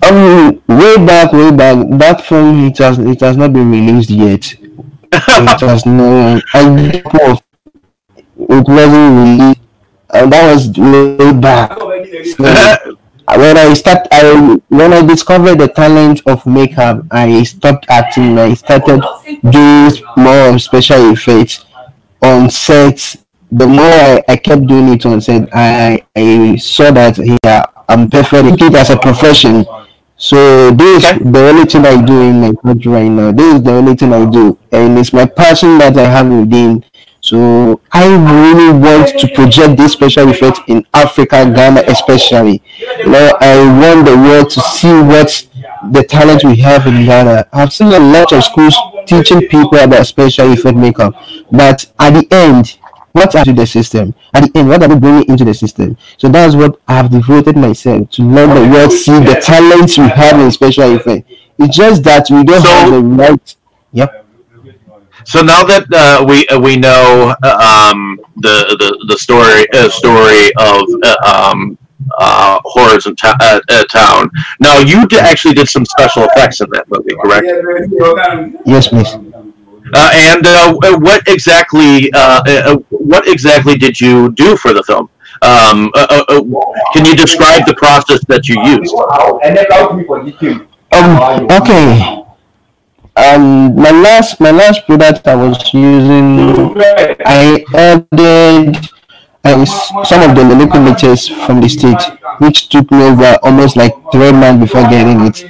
Um, 0.03 0.61
way 0.67 0.97
back, 0.97 1.31
way 1.33 1.51
back, 1.51 1.77
that 1.99 2.25
film 2.25 2.65
it 2.65 2.77
has 2.77 2.99
it 2.99 3.21
has 3.21 3.37
not 3.37 3.53
been 3.53 3.71
released 3.71 4.09
yet. 4.09 4.53
it 5.11 5.59
has 5.61 5.85
no. 5.87 6.39
I 6.53 7.01
it 8.49 8.67
wasn't 8.67 9.39
released, 9.39 9.61
and 10.13 10.31
that 10.31 10.53
was 10.53 10.77
way 10.77 11.33
back. 11.33 11.77
So, 11.79 12.43
when 13.27 13.57
I 13.57 13.73
start, 13.73 14.07
I 14.11 14.59
when 14.67 14.93
I 14.93 15.01
discovered 15.05 15.59
the 15.59 15.69
talent 15.69 16.21
of 16.25 16.45
makeup, 16.45 17.05
I 17.09 17.43
stopped 17.43 17.85
acting. 17.89 18.37
I 18.37 18.53
started 18.53 19.01
doing 19.49 19.91
more 20.17 20.59
special 20.59 21.11
effects 21.11 21.65
on 22.21 22.49
set. 22.49 23.15
The 23.55 23.67
more 23.67 23.85
I, 23.85 24.23
I 24.27 24.35
kept 24.37 24.65
doing 24.67 24.89
it 24.89 25.05
and 25.05 25.23
said 25.23 25.49
I 25.53 26.03
I 26.15 26.55
saw 26.55 26.91
that 26.91 27.17
yeah, 27.43 27.65
I'm 27.87 28.09
perfect. 28.09 28.61
It 28.61 28.75
as 28.75 28.89
a 28.89 28.97
profession. 28.97 29.65
So 30.17 30.71
this 30.71 31.03
is 31.03 31.19
the 31.19 31.49
only 31.49 31.65
thing 31.65 31.85
I 31.85 32.01
do 32.01 32.21
in 32.21 32.41
my 32.41 32.53
country 32.63 32.91
right 32.91 33.09
now. 33.09 33.31
This 33.31 33.55
is 33.55 33.63
the 33.63 33.71
only 33.71 33.95
thing 33.95 34.13
I 34.13 34.29
do, 34.29 34.57
and 34.71 34.97
it's 34.97 35.11
my 35.11 35.25
passion 35.25 35.77
that 35.79 35.97
I 35.97 36.07
have 36.07 36.29
within. 36.29 36.83
So 37.21 37.79
I 37.91 38.05
really 38.07 38.77
want 38.77 39.17
to 39.19 39.27
project 39.29 39.77
this 39.77 39.93
special 39.93 40.29
effect 40.29 40.59
in 40.67 40.85
Africa, 40.93 41.49
Ghana 41.53 41.83
especially. 41.87 42.61
You 42.99 43.09
know, 43.09 43.37
I 43.39 43.55
want 43.79 44.05
the 44.05 44.15
world 44.17 44.49
to 44.51 44.61
see 44.61 44.93
what 44.93 45.29
the 45.91 46.03
talent 46.03 46.43
we 46.43 46.55
have 46.57 46.87
in 46.87 47.05
Ghana. 47.05 47.47
I've 47.53 47.71
seen 47.73 47.87
a 47.87 47.99
lot 47.99 48.33
of 48.33 48.43
schools 48.43 48.75
teaching 49.05 49.41
people 49.47 49.77
about 49.79 50.05
special 50.07 50.51
effect 50.51 50.77
makeup, 50.77 51.13
but 51.51 51.85
at 51.99 52.11
the 52.11 52.27
end, 52.31 52.77
what 53.13 53.33
are 53.35 53.45
to 53.45 53.53
the 53.53 53.65
system? 53.65 54.13
At 54.33 54.43
the 54.51 54.59
end, 54.59 54.69
what 54.69 54.83
are 54.83 54.87
they 54.89 54.99
bringing 54.99 55.29
into 55.29 55.45
the 55.45 55.53
system? 55.53 55.97
So 56.17 56.27
that's 56.29 56.55
what 56.55 56.79
I 56.87 56.93
have 56.95 57.09
devoted 57.11 57.55
myself 57.55 58.09
to 58.11 58.23
let 58.23 58.53
the 58.53 58.67
world 58.69 58.91
see 58.91 59.17
the 59.19 59.39
talents 59.41 59.97
we 59.97 60.07
have 60.09 60.39
in 60.39 60.51
special 60.51 60.95
effect. 60.95 61.29
It's 61.59 61.75
just 61.77 62.03
that 62.03 62.27
we 62.29 62.43
don't 62.43 62.61
So- 62.61 62.69
have 62.69 62.91
the 62.91 63.01
right. 63.01 63.55
Yep. 63.93 64.19
So 65.25 65.41
now 65.41 65.63
that 65.63 65.85
uh, 65.93 66.25
we 66.27 66.45
uh, 66.47 66.59
we 66.59 66.75
know 66.75 67.33
uh, 67.43 67.91
um, 67.93 68.19
the 68.35 68.75
the 68.81 69.05
the 69.07 69.17
story 69.17 69.63
uh, 69.73 69.87
story 69.89 70.51
of 70.59 70.83
uh, 71.01 71.15
um, 71.53 71.77
uh, 72.19 72.59
horrors 72.65 73.05
in 73.05 73.15
to- 73.15 73.37
uh, 73.39 73.59
uh, 73.69 73.83
town. 73.85 74.29
Now 74.59 74.79
you 74.79 75.07
d- 75.07 75.17
actually 75.19 75.53
did 75.53 75.69
some 75.69 75.85
special 75.85 76.23
effects 76.25 76.59
in 76.59 76.67
that 76.71 76.85
movie, 76.89 77.15
correct? 77.23 77.47
Yes, 78.65 78.89
please. 78.89 79.15
Uh, 79.95 80.09
and 80.13 80.45
uh, 80.47 80.73
what 80.99 81.21
exactly 81.27 82.11
uh, 82.13 82.77
what 82.89 83.27
exactly 83.27 83.75
did 83.77 83.99
you 83.99 84.31
do 84.33 84.55
for 84.57 84.73
the 84.73 84.83
film? 84.83 85.09
Um, 85.41 85.91
can 86.93 87.05
you 87.05 87.15
describe 87.15 87.65
the 87.65 87.75
process 87.77 88.23
that 88.27 88.47
you 88.47 88.55
used? 88.63 88.93
Um. 90.91 91.47
Okay. 91.51 92.23
Um. 93.15 93.75
My 93.75 93.91
last, 93.91 94.39
my 94.39 94.51
last 94.51 94.85
product 94.85 95.27
I 95.27 95.35
was 95.35 95.57
using, 95.73 96.75
I 97.25 97.63
added 97.75 98.77
s- 99.45 99.91
some 100.09 100.21
of 100.29 100.35
the 100.35 100.43
manipulators 100.45 101.27
from 101.27 101.61
the 101.61 101.69
state, 101.69 102.01
which 102.39 102.69
took 102.69 102.89
me 102.91 103.03
over 103.03 103.37
almost 103.43 103.75
like 103.75 103.93
three 104.11 104.31
months 104.31 104.61
before 104.61 104.83
getting 104.89 105.21
it. 105.27 105.45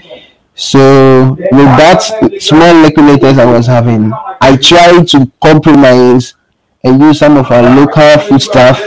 So 0.56 1.32
with 1.32 1.50
that 1.52 2.02
small 2.40 2.84
regulators 2.84 3.38
I 3.38 3.46
was 3.46 3.66
having, 3.68 4.12
I 4.40 4.56
tried 4.56 5.08
to 5.10 5.32
compromise 5.42 6.36
and 6.84 7.02
use 7.02 7.20
some 7.20 7.38
of 7.38 7.50
our 7.50 7.64
local 7.76 8.20
food 8.20 8.42
stuff 8.42 8.80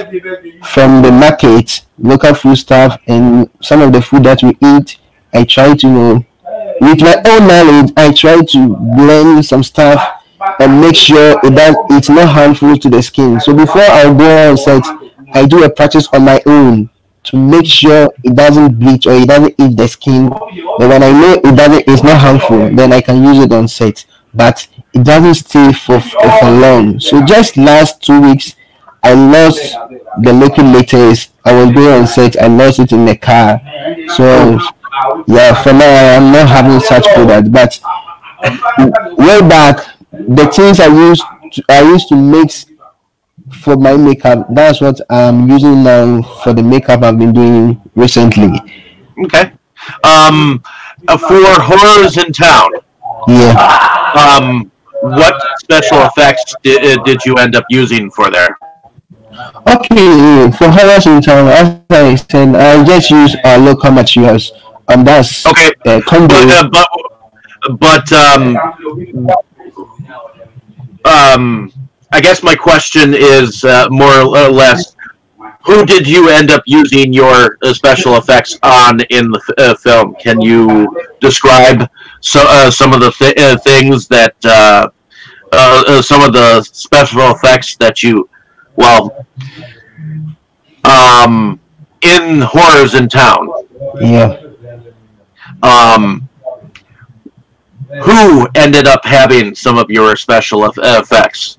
from 0.63 1.03
the 1.03 1.11
market, 1.11 1.83
local 1.99 2.35
food 2.35 2.57
stuff, 2.57 3.01
and 3.07 3.51
some 3.61 3.83
of 3.83 3.93
the 3.93 4.03
food 4.03 4.25
that 4.25 4.43
we 4.43 4.57
eat. 4.63 4.99
I 5.33 5.45
try 5.45 5.75
to, 5.75 5.87
know, 5.87 6.25
with 6.81 7.01
my 7.01 7.17
own 7.27 7.49
knowledge, 7.49 7.93
I 7.97 8.13
try 8.13 8.43
to 8.43 8.77
blend 8.97 9.45
some 9.45 9.63
stuff 9.63 10.23
and 10.61 10.81
make 10.81 10.95
sure 10.95 11.41
that 11.43 11.75
it's 11.91 12.09
not 12.09 12.29
harmful 12.29 12.77
to 12.77 12.89
the 12.89 13.03
skin. 13.03 13.41
So 13.41 13.55
before 13.55 13.83
I 13.83 14.05
go 14.05 14.51
on 14.51 14.57
set, 14.57 14.85
I 15.33 15.47
do 15.47 15.65
a 15.65 15.71
practice 15.71 16.07
on 16.13 16.25
my 16.25 16.41
own 16.47 16.91
to 17.27 17.37
make 17.37 17.67
sure 17.67 18.11
it 18.23 18.35
doesn't 18.35 18.79
bleach 18.79 19.07
or 19.07 19.13
it 19.13 19.29
doesn't 19.29 19.55
eat 19.59 19.77
the 19.77 19.89
skin. 19.89 20.29
But 20.29 20.89
when 20.89 21.03
I 21.03 21.11
know 21.11 21.41
it 21.45 21.57
doesn't, 21.57 21.85
it's 21.89 22.03
not 22.03 22.21
harmful, 22.21 22.75
then 22.75 22.93
I 22.93 23.01
can 23.01 23.23
use 23.25 23.45
it 23.45 23.53
on 23.53 23.69
set. 23.69 24.05
But 24.33 24.67
it 24.93 25.05
doesn't 25.05 25.35
stay 25.35 25.73
for 25.73 26.01
for 26.01 26.51
long. 26.51 27.01
So 27.01 27.25
just 27.25 27.57
last 27.57 28.03
two 28.03 28.21
weeks, 28.21 28.55
I 29.03 29.15
lost 29.15 29.77
the 30.23 30.33
liquid 30.33 30.67
latex. 30.67 31.31
I 31.45 31.53
was 31.53 31.75
going 31.75 32.01
on 32.01 32.07
set. 32.07 32.37
I 32.41 32.47
lost 32.47 32.79
it 32.79 32.93
in 32.93 33.05
the 33.05 33.17
car. 33.17 33.61
So 34.17 34.59
yeah, 35.27 35.55
for 35.63 35.73
now 35.73 36.17
I'm 36.17 36.33
not 36.33 36.49
having 36.49 36.81
such 36.81 37.07
product. 37.15 37.51
But 37.53 37.81
way 39.19 39.41
back, 39.49 39.87
the 40.13 40.47
things 40.55 40.81
I 40.81 40.87
used 40.87 41.23
to, 41.53 41.65
I 41.69 41.83
used 41.83 42.09
to 42.09 42.17
mix 42.17 42.67
for 43.53 43.77
my 43.77 43.97
makeup. 43.97 44.47
That's 44.51 44.81
what 44.81 45.01
I'm 45.11 45.49
using 45.49 45.83
now 45.85 46.23
for 46.43 46.53
the 46.53 46.63
makeup 46.63 47.03
I've 47.03 47.19
been 47.19 47.33
doing 47.33 47.81
recently. 47.95 48.61
Okay. 49.25 49.53
Um, 50.05 50.63
uh, 51.09 51.17
for 51.17 51.41
horrors 51.63 52.17
in 52.17 52.33
town. 52.33 52.71
Yeah. 53.29 53.55
Um, 54.15 54.71
what 55.01 55.41
special 55.61 56.03
effects 56.03 56.55
did, 56.63 56.99
uh, 56.99 57.03
did 57.05 57.25
you 57.25 57.35
end 57.37 57.55
up 57.55 57.65
using 57.71 58.11
for 58.11 58.31
there? 58.31 58.59
Okay, 59.69 60.51
for 60.57 60.71
horrors 60.71 61.07
in 61.07 61.21
town, 61.21 61.49
as 61.49 61.81
I 61.91 62.15
said, 62.15 62.55
I 62.55 62.83
just 62.85 63.11
use 63.11 63.37
uh, 63.45 63.59
local 63.59 63.91
materials. 63.91 64.53
Um, 64.89 65.05
that's 65.05 65.47
Okay. 65.47 65.71
uh. 65.85 66.01
But, 66.09 66.31
uh, 66.33 66.69
but, 66.71 66.89
but 67.79 68.13
um, 68.13 68.57
um, 71.05 71.73
I 72.13 72.21
guess 72.21 72.43
my 72.43 72.55
question 72.55 73.15
is 73.15 73.65
uh, 73.65 73.89
more 73.91 74.21
or 74.21 74.49
less, 74.49 74.95
who 75.65 75.85
did 75.85 76.07
you 76.07 76.29
end 76.29 76.51
up 76.51 76.63
using 76.67 77.13
your 77.13 77.59
uh, 77.63 77.75
special 77.75 78.17
effects 78.17 78.59
on 78.63 79.01
in 79.11 79.31
the 79.33 79.41
f- 79.49 79.59
uh, 79.59 79.75
film? 79.75 80.15
Can 80.15 80.41
you 80.41 80.89
describe 81.21 81.89
so, 82.21 82.41
uh, 82.49 82.71
some 82.71 82.93
of 82.93 83.01
the 83.01 83.11
th- 83.11 83.37
uh, 83.39 83.59
things 83.59 84.07
that 84.09 84.37
uh, 84.45 84.89
uh, 85.53 85.85
uh, 85.89 86.03
some 86.03 86.23
of 86.23 86.33
the 86.33 86.63
special 86.63 87.31
effects 87.33 87.77
that 87.77 88.03
you, 88.03 88.29
well, 88.77 89.27
um, 90.85 91.59
in 92.03 92.41
horrors 92.41 92.95
in 92.95 93.09
town? 93.09 93.49
yeah. 94.01 94.41
um, 95.63 96.29
who 98.05 98.47
ended 98.55 98.87
up 98.87 99.05
having 99.05 99.55
some 99.55 99.79
of 99.79 99.91
your 99.91 100.17
special 100.17 100.65
effects? 100.77 101.59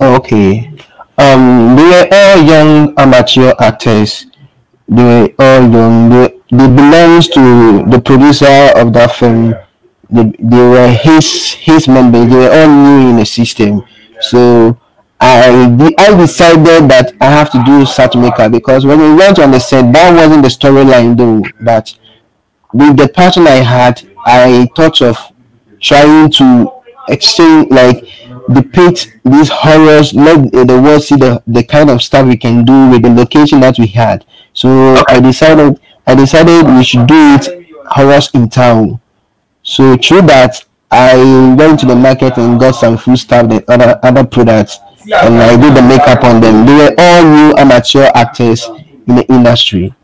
Okay. 0.00 0.72
Um, 1.18 1.76
they 1.76 1.82
were 1.82 2.08
all 2.12 2.42
young 2.42 2.94
amateur 2.98 3.52
actors. 3.58 4.26
They 4.88 5.02
were 5.02 5.28
all 5.38 5.70
young. 5.70 6.10
They, 6.10 6.28
they 6.50 6.68
belongs 6.68 7.28
to 7.28 7.84
the 7.88 8.00
producer 8.04 8.72
of 8.76 8.92
that 8.92 9.12
film. 9.16 9.54
They, 10.10 10.32
they 10.38 10.56
were 10.56 10.88
his 10.88 11.52
his 11.54 11.88
members. 11.88 12.28
They 12.28 12.36
were 12.36 12.50
all 12.52 12.68
new 12.68 13.10
in 13.10 13.16
the 13.16 13.26
system. 13.26 13.82
So 14.20 14.78
I 15.20 15.94
I 15.98 16.16
decided 16.16 16.88
that 16.90 17.14
I 17.20 17.26
have 17.26 17.50
to 17.52 17.62
do 17.64 17.86
such 17.86 18.14
makeup 18.14 18.52
because 18.52 18.84
when 18.84 18.98
we 19.00 19.14
went 19.14 19.38
on 19.38 19.50
the 19.50 19.58
set, 19.58 19.90
that 19.92 20.14
wasn't 20.14 20.42
the 20.42 20.48
storyline 20.48 21.16
though. 21.16 21.42
But 21.60 21.96
with 22.72 22.96
the 22.96 23.08
passion 23.08 23.46
I 23.46 23.62
had, 23.64 24.06
I 24.26 24.68
thought 24.76 25.00
of 25.02 25.18
trying 25.80 26.30
to 26.32 26.72
exchange 27.08 27.70
like 27.70 28.04
depict 28.52 29.16
these 29.24 29.48
horrors, 29.48 30.14
let 30.14 30.52
the 30.52 30.80
world 30.80 31.02
see 31.02 31.16
the, 31.16 31.42
the 31.46 31.62
kind 31.62 31.90
of 31.90 32.02
stuff 32.02 32.26
we 32.26 32.36
can 32.36 32.64
do 32.64 32.90
with 32.90 33.02
the 33.02 33.10
location 33.10 33.60
that 33.60 33.78
we 33.78 33.86
had. 33.86 34.24
So 34.52 35.02
I 35.08 35.20
decided 35.20 35.80
I 36.06 36.14
decided 36.14 36.66
we 36.66 36.84
should 36.84 37.06
do 37.06 37.14
it 37.34 37.68
horrors 37.86 38.30
in 38.34 38.48
town. 38.48 39.00
So 39.62 39.96
through 39.96 40.22
that 40.22 40.64
I 40.90 41.54
went 41.58 41.80
to 41.80 41.86
the 41.86 41.96
market 41.96 42.38
and 42.38 42.60
got 42.60 42.72
some 42.76 42.96
food 42.96 43.16
stuff 43.18 43.50
and 43.50 43.64
other 43.68 43.98
other 44.02 44.24
products 44.24 44.78
and 45.12 45.34
I 45.40 45.56
did 45.56 45.76
the 45.76 45.82
makeup 45.82 46.24
on 46.24 46.40
them. 46.40 46.66
They 46.66 46.74
were 46.74 46.94
all 46.98 47.24
new 47.24 47.56
amateur 47.56 48.10
actors 48.14 48.66
in 49.06 49.16
the 49.16 49.26
industry. 49.28 49.94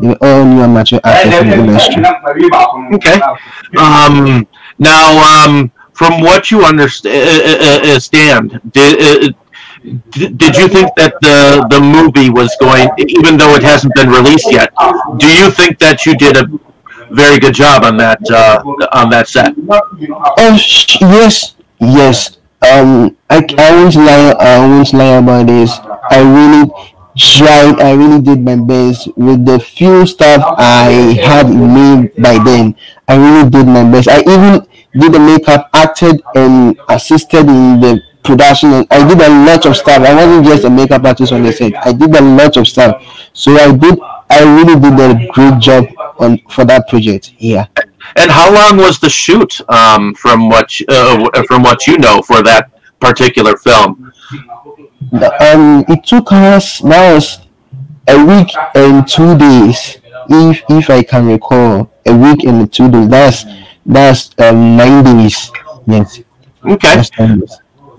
They 0.00 0.08
were 0.08 0.18
all 0.20 0.44
new 0.44 0.62
amateur 0.62 1.00
actors 1.02 1.34
in 1.40 1.48
the 1.50 1.56
industry. 1.56 2.02
Okay. 2.94 3.20
Um, 3.78 4.46
now, 4.78 5.44
um, 5.44 5.72
from 5.94 6.20
what 6.20 6.50
you 6.50 6.64
understand, 6.64 7.04
did, 8.72 9.00
uh, 9.00 9.32
did 10.10 10.38
did 10.38 10.56
you 10.56 10.68
think 10.68 10.90
that 10.96 11.14
the 11.20 11.66
the 11.70 11.80
movie 11.80 12.30
was 12.30 12.50
going, 12.60 12.88
even 12.98 13.36
though 13.36 13.54
it 13.54 13.62
hasn't 13.62 13.94
been 13.94 14.08
released 14.08 14.50
yet? 14.50 14.72
Do 15.18 15.28
you 15.28 15.50
think 15.50 15.78
that 15.78 16.04
you 16.06 16.16
did 16.16 16.36
a 16.36 16.46
very 17.10 17.38
good 17.38 17.54
job 17.54 17.84
on 17.84 17.96
that 17.98 18.20
uh, 18.30 18.62
on 18.92 19.10
that 19.10 19.28
set? 19.28 19.54
Oh 20.40 20.56
yes, 21.00 21.54
yes. 21.80 22.38
Um, 22.64 23.16
I, 23.28 23.44
I 23.58 23.70
won't 23.76 23.94
lie. 23.94 24.34
I 24.40 24.58
won't 24.66 24.92
lie 24.94 25.16
about 25.20 25.46
this. 25.46 25.70
I 26.10 26.24
really 26.24 26.64
tried. 27.16 27.76
I 27.78 27.92
really 27.92 28.22
did 28.22 28.40
my 28.40 28.56
best 28.56 29.08
with 29.16 29.44
the 29.44 29.60
few 29.60 30.06
stuff 30.06 30.42
I 30.56 31.12
had 31.20 31.46
in 31.46 31.60
me 31.76 32.08
by 32.18 32.42
then. 32.42 32.74
I 33.06 33.16
really 33.20 33.50
did 33.50 33.66
my 33.66 33.84
best. 33.84 34.08
I 34.08 34.20
even 34.20 34.66
did 34.98 35.12
the 35.12 35.18
makeup, 35.18 35.68
acted, 35.74 36.22
and 36.34 36.78
assisted 36.88 37.48
in 37.48 37.80
the 37.80 38.00
production. 38.22 38.72
And 38.72 38.86
I 38.90 39.06
did 39.06 39.20
a 39.20 39.28
lot 39.28 39.66
of 39.66 39.76
stuff. 39.76 39.98
I 40.02 40.14
wasn't 40.14 40.46
just 40.46 40.64
a 40.64 40.70
makeup 40.70 41.04
artist 41.04 41.32
on 41.32 41.42
the 41.42 41.52
set. 41.52 41.74
I 41.86 41.92
did 41.92 42.14
a 42.14 42.20
lot 42.22 42.56
of 42.56 42.66
stuff. 42.66 43.02
So 43.32 43.52
I 43.56 43.74
did. 43.76 43.98
I 44.30 44.42
really 44.56 44.80
did 44.80 44.98
a 44.98 45.26
great 45.32 45.58
job 45.60 45.86
on 46.18 46.38
for 46.48 46.64
that 46.64 46.88
project. 46.88 47.34
Yeah. 47.38 47.66
And 48.16 48.30
how 48.30 48.52
long 48.52 48.78
was 48.78 48.98
the 48.98 49.10
shoot? 49.10 49.60
Um, 49.68 50.14
from 50.14 50.48
what 50.48 50.80
you- 50.80 50.86
uh, 50.88 51.42
from 51.48 51.62
what 51.62 51.86
you 51.86 51.98
know 51.98 52.22
for 52.22 52.42
that 52.42 52.70
particular 53.00 53.56
film? 53.56 54.12
um 55.40 55.84
it 55.88 56.02
took 56.04 56.32
us 56.32 56.80
was 56.80 57.38
a 58.08 58.24
week 58.24 58.48
and 58.74 59.06
two 59.06 59.36
days 59.36 59.98
if 60.28 60.62
if 60.70 60.90
i 60.90 61.02
can 61.02 61.26
recall 61.26 61.90
a 62.06 62.16
week 62.16 62.42
and 62.44 62.72
two 62.72 62.90
days 62.90 63.08
that's 63.08 63.44
that's 63.86 64.36
nine 64.38 65.04
days 65.04 65.50
yes 65.86 66.20
Okay. 66.66 66.96
that's. 66.96 67.10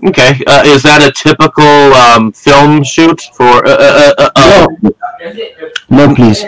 Okay. 0.08 0.42
Uh, 0.46 0.62
is 0.66 0.82
that 0.82 1.00
a 1.06 1.12
typical 1.12 1.94
um, 1.94 2.32
film 2.32 2.82
shoot 2.82 3.20
for? 3.32 3.64
Uh, 3.64 3.70
uh, 3.70 4.12
uh, 4.18 4.30
uh, 4.34 4.66
no 5.90 6.06
no 6.08 6.14
please 6.14 6.42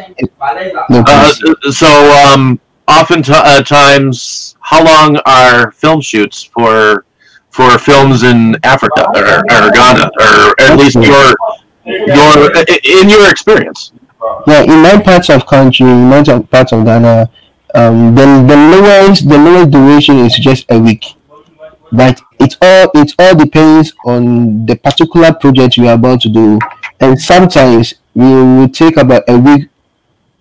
no 0.91 1.05
Uh, 1.07 1.33
please 1.33 1.77
so, 1.79 1.87
um, 2.27 2.59
oftentimes, 2.89 4.57
how 4.61 4.83
long 4.85 5.17
are 5.27 5.71
film 5.73 6.01
shoots 6.01 6.43
for 6.43 7.05
for 7.51 7.79
films 7.79 8.23
in 8.25 8.57
Africa 8.65 9.07
or, 9.15 9.39
or 9.39 9.71
Ghana, 9.71 10.11
or 10.21 10.55
at 10.61 10.77
least 10.79 10.97
your 10.97 11.35
your 11.87 12.51
in 12.85 13.09
your 13.09 13.31
experience? 13.31 13.93
yeah 14.47 14.63
in 14.63 14.83
my 14.83 15.01
parts 15.01 15.31
of 15.31 15.47
country 15.47 15.87
in 15.87 16.09
my 16.11 16.23
parts 16.51 16.73
of 16.73 16.85
ghana 16.85 17.31
um 17.75 18.15
the, 18.15 18.25
the 18.47 18.57
lowest 18.57 19.29
the 19.29 19.39
lowest 19.39 19.71
duration 19.71 20.19
is 20.19 20.35
just 20.37 20.67
a 20.71 20.79
week. 20.79 21.05
But 21.91 22.21
it 22.39 22.57
all 22.61 22.91
it 22.95 23.15
all 23.19 23.35
depends 23.35 23.93
on 24.05 24.67
the 24.67 24.77
particular 24.77 25.33
project 25.33 25.79
we 25.79 25.89
are 25.89 25.95
about 25.95 26.21
to 26.23 26.29
do. 26.29 26.59
And 27.01 27.21
sometimes 27.21 27.95
we 28.15 28.25
will 28.27 28.69
take 28.69 28.97
about 28.97 29.25
a 29.29 29.39
week 29.39 29.69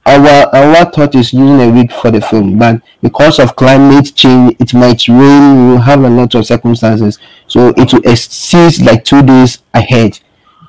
our 0.06 0.56
our 0.56 0.86
thought 0.92 1.16
is 1.16 1.34
using 1.34 1.60
a 1.62 1.70
week 1.70 1.92
for 1.92 2.12
the 2.12 2.22
film. 2.22 2.58
But 2.58 2.82
because 3.02 3.40
of 3.40 3.56
climate 3.56 4.14
change 4.16 4.56
it 4.60 4.74
might 4.74 5.08
rain 5.08 5.72
we 5.72 5.82
have 5.82 6.04
a 6.04 6.10
lot 6.10 6.36
of 6.36 6.46
circumstances. 6.46 7.20
So 7.48 7.74
it 7.78 7.94
will 7.94 8.10
exceed 8.10 8.86
like 8.86 9.04
two 9.04 9.22
days 9.22 9.60
ahead. 9.74 10.20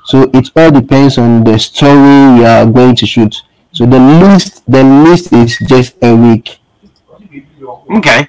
So 0.05 0.29
it 0.33 0.49
all 0.55 0.71
depends 0.71 1.17
on 1.17 1.43
the 1.43 1.57
story 1.59 2.39
we 2.39 2.45
are 2.45 2.65
going 2.65 2.95
to 2.97 3.05
shoot 3.05 3.35
so 3.71 3.85
the 3.85 3.99
least 3.99 4.63
the 4.71 4.83
least 4.83 5.31
is 5.33 5.57
just 5.67 5.95
a 6.01 6.15
week 6.15 6.59
Okay. 7.91 8.27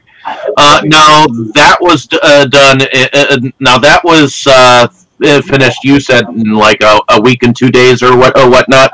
Uh, 0.56 0.80
now 0.84 1.26
that 1.54 1.76
was 1.80 2.08
uh, 2.22 2.46
done. 2.46 2.82
Uh, 2.82 3.06
uh, 3.12 3.38
now 3.58 3.78
that 3.78 4.00
was 4.04 4.46
uh, 4.46 4.86
uh, 5.24 5.42
finished. 5.42 5.84
You 5.84 6.00
said 6.00 6.24
in 6.28 6.52
like 6.54 6.82
a, 6.82 6.98
a 7.10 7.20
week 7.20 7.42
and 7.42 7.54
two 7.56 7.70
days 7.70 8.02
or 8.02 8.16
what 8.16 8.38
or 8.38 8.48
whatnot, 8.50 8.90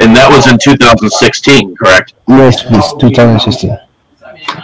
and 0.00 0.14
that 0.16 0.28
was 0.30 0.50
in 0.50 0.58
2016, 0.58 1.76
correct? 1.76 2.14
yes 2.28 2.62
please 2.62 2.84
2016 3.00 3.76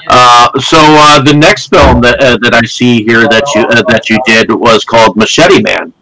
Uh, 0.09 0.49
so 0.61 0.79
uh, 0.81 1.21
the 1.23 1.35
next 1.35 1.69
film 1.69 2.01
that 2.01 2.21
uh, 2.21 2.37
that 2.43 2.55
I 2.55 2.63
see 2.67 3.03
here 3.05 3.29
that 3.29 3.45
you 3.55 3.63
uh, 3.63 3.83
that 3.89 4.09
you 4.09 4.19
did 4.27 4.51
was 4.53 4.85
called 4.85 5.17
Machete 5.17 5.61
Man. 5.63 5.93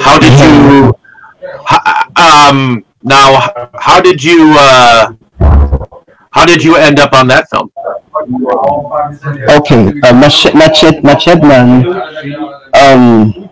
How 0.00 0.18
did 0.18 0.34
you? 0.42 0.94
um, 2.16 2.84
now, 3.02 3.68
how 3.78 4.00
did 4.00 4.22
you? 4.22 4.54
Uh, 4.56 5.12
how 6.32 6.46
did 6.46 6.62
you 6.64 6.76
end 6.76 6.98
up 6.98 7.12
on 7.12 7.26
that 7.28 7.48
film? 7.50 7.70
okay 9.58 9.88
uh, 10.02 10.12
Machet 10.14 10.52
Machet 10.52 11.02
Machetman 11.02 11.82
um 12.74 13.48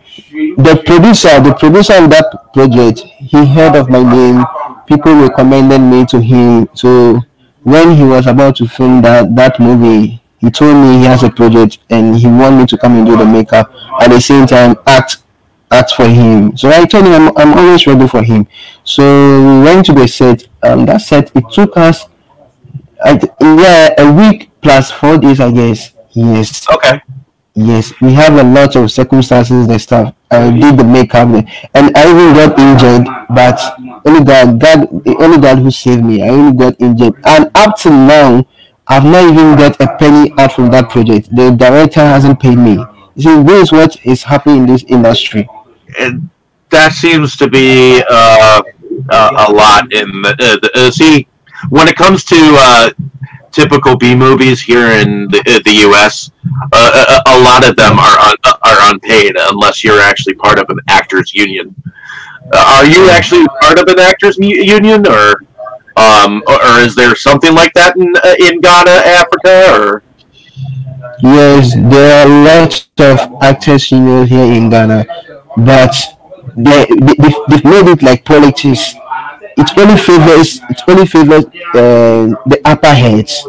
the 0.59 0.81
producer 0.87 1.41
the 1.41 1.55
producer 1.59 1.95
of 1.95 2.11
that 2.11 2.53
project 2.53 3.01
he 3.01 3.45
heard 3.47 3.75
of 3.75 3.91
my 3.91 4.03
name 4.03 4.45
people 4.87 5.15
recommended 5.15 5.79
me 5.81 6.05
to 6.07 6.21
him 6.21 6.69
so 6.75 7.21
when 7.63 7.97
he 7.97 8.05
was 8.05 8.27
about 8.27 8.55
to 8.57 8.69
film 8.69 9.03
that 9.03 9.35
that 9.35 9.59
movie 9.59 10.23
he 10.39 10.51
told 10.51 10.77
me 10.77 10.99
he 10.99 11.05
has 11.05 11.23
a 11.23 11.31
project 11.31 11.79
and 11.91 12.17
he 12.17 12.27
wanted 12.27 12.59
me 12.61 12.67
to 12.67 12.79
come 12.79 12.97
and 12.97 13.07
do 13.07 13.17
the 13.17 13.25
makeup 13.25 13.71
at 14.01 14.09
the 14.09 14.21
same 14.21 14.47
time 14.47 14.77
act 14.87 15.19
act 15.71 15.93
for 15.93 16.07
him. 16.07 16.57
So 16.57 16.69
I 16.69 16.85
told 16.85 17.07
him 17.07 17.13
I'm, 17.13 17.37
I'm 17.37 17.59
always 17.59 17.87
ready 17.87 18.09
for 18.09 18.23
him. 18.23 18.47
So 18.85 19.03
we 19.41 19.65
went 19.65 19.87
to 19.87 19.93
the 19.93 20.09
set. 20.09 20.47
Um, 20.63 20.85
that 20.87 21.01
set 21.01 21.35
it 21.35 21.45
took 21.51 21.77
us, 21.77 22.07
I, 23.03 23.19
yeah, 23.41 23.95
a 23.97 24.13
week 24.13 24.51
plus 24.61 24.91
four 24.91 25.17
days, 25.17 25.41
I 25.41 25.51
guess. 25.51 25.95
Yes. 26.13 26.67
Okay. 26.71 27.01
Yes, 27.55 27.93
we 28.01 28.13
have 28.15 28.35
a 28.37 28.45
lot 28.45 28.77
of 28.77 28.91
circumstances 28.91 29.67
and 29.67 29.81
stuff. 29.81 30.15
I 30.31 30.51
did 30.51 30.79
the 30.79 30.85
makeup 30.85 31.29
and 31.75 31.97
I 31.97 32.09
even 32.09 32.33
got 32.35 32.59
injured, 32.59 33.07
but 33.29 33.61
only 34.07 34.25
God, 34.25 34.61
God, 34.61 34.89
only 35.21 35.39
God 35.39 35.59
who 35.59 35.71
saved 35.71 36.05
me. 36.05 36.23
I 36.23 36.29
only 36.29 36.57
got 36.57 36.81
injured, 36.81 37.15
and 37.25 37.51
up 37.55 37.77
to 37.79 37.91
now, 37.91 38.47
I've 38.87 39.05
not 39.05 39.25
even 39.25 39.57
got 39.57 39.81
a 39.81 39.97
penny 39.99 40.33
out 40.39 40.53
from 40.53 40.71
that 40.71 40.91
project. 40.91 41.35
The 41.35 41.51
director 41.51 42.01
hasn't 42.01 42.41
paid 42.41 42.57
me. 42.57 42.79
You 43.17 43.23
see, 43.23 43.43
this 43.43 43.63
is 43.65 43.73
what 43.73 44.07
is 44.07 44.23
happening 44.23 44.59
in 44.59 44.67
this 44.67 44.85
industry. 44.85 45.49
And 45.99 46.31
that 46.71 46.93
seems 46.93 47.37
to 47.37 47.49
be 47.49 48.03
uh, 48.09 48.63
uh, 49.11 49.47
a 49.49 49.53
lot 49.53 49.93
in 49.93 50.23
the, 50.23 50.31
uh, 50.31 50.59
the 50.63 50.71
uh, 50.75 50.91
see 50.91 51.27
when 51.69 51.89
it 51.89 51.97
comes 51.97 52.25
to 52.25 52.37
uh, 52.37 52.91
typical 53.51 53.97
B 53.97 54.15
movies 54.15 54.61
here 54.61 54.91
in 54.93 55.29
the, 55.29 55.39
uh, 55.41 55.61
the 55.65 55.75
U.S. 55.89 56.31
A, 56.73 57.23
a, 57.27 57.39
lot 57.41 57.69
of 57.69 57.77
them 57.77 57.99
are 57.99 58.19
un, 58.19 58.37
are 58.45 58.93
unpaid 58.93 59.35
unless 59.37 59.85
you're 59.85 60.01
actually 60.01 60.35
part 60.35 60.59
of 60.59 60.69
an 60.71 60.79
actors 60.89 61.35
union. 61.35 61.75
Are 62.55 62.87
you 62.87 63.11
actually 63.11 63.47
part 63.61 63.79
of 63.79 63.87
an 63.89 64.01
actors 64.01 64.37
union, 64.39 65.07
or, 65.07 65.43
um, 65.97 66.43
or, 66.49 66.81
is 66.81 66.95
there 66.95 67.15
something 67.15 67.55
like 67.55 67.73
that 67.75 67.97
in 67.97 68.13
in 68.47 68.61
Ghana, 68.61 68.91
Africa, 68.91 69.81
or? 69.81 70.03
Yes, 71.23 71.75
there 71.75 72.27
are 72.27 72.45
lots 72.45 72.89
of 72.99 73.21
actors 73.43 73.91
unions 73.93 74.31
here 74.31 74.53
in 74.53 74.71
Ghana, 74.71 75.07
but 75.57 75.95
they, 76.57 76.87
they, 76.87 77.35
they've 77.49 77.65
made 77.65 77.89
it 77.89 78.03
like 78.03 78.25
politics. 78.25 78.95
It 79.57 79.79
only 79.79 79.97
favors 79.97 80.61
it 80.71 80.83
only 80.89 81.07
favors 81.07 81.45
uh, 81.75 82.35
the 82.47 82.61
upper 82.65 82.95
heads. 82.95 83.45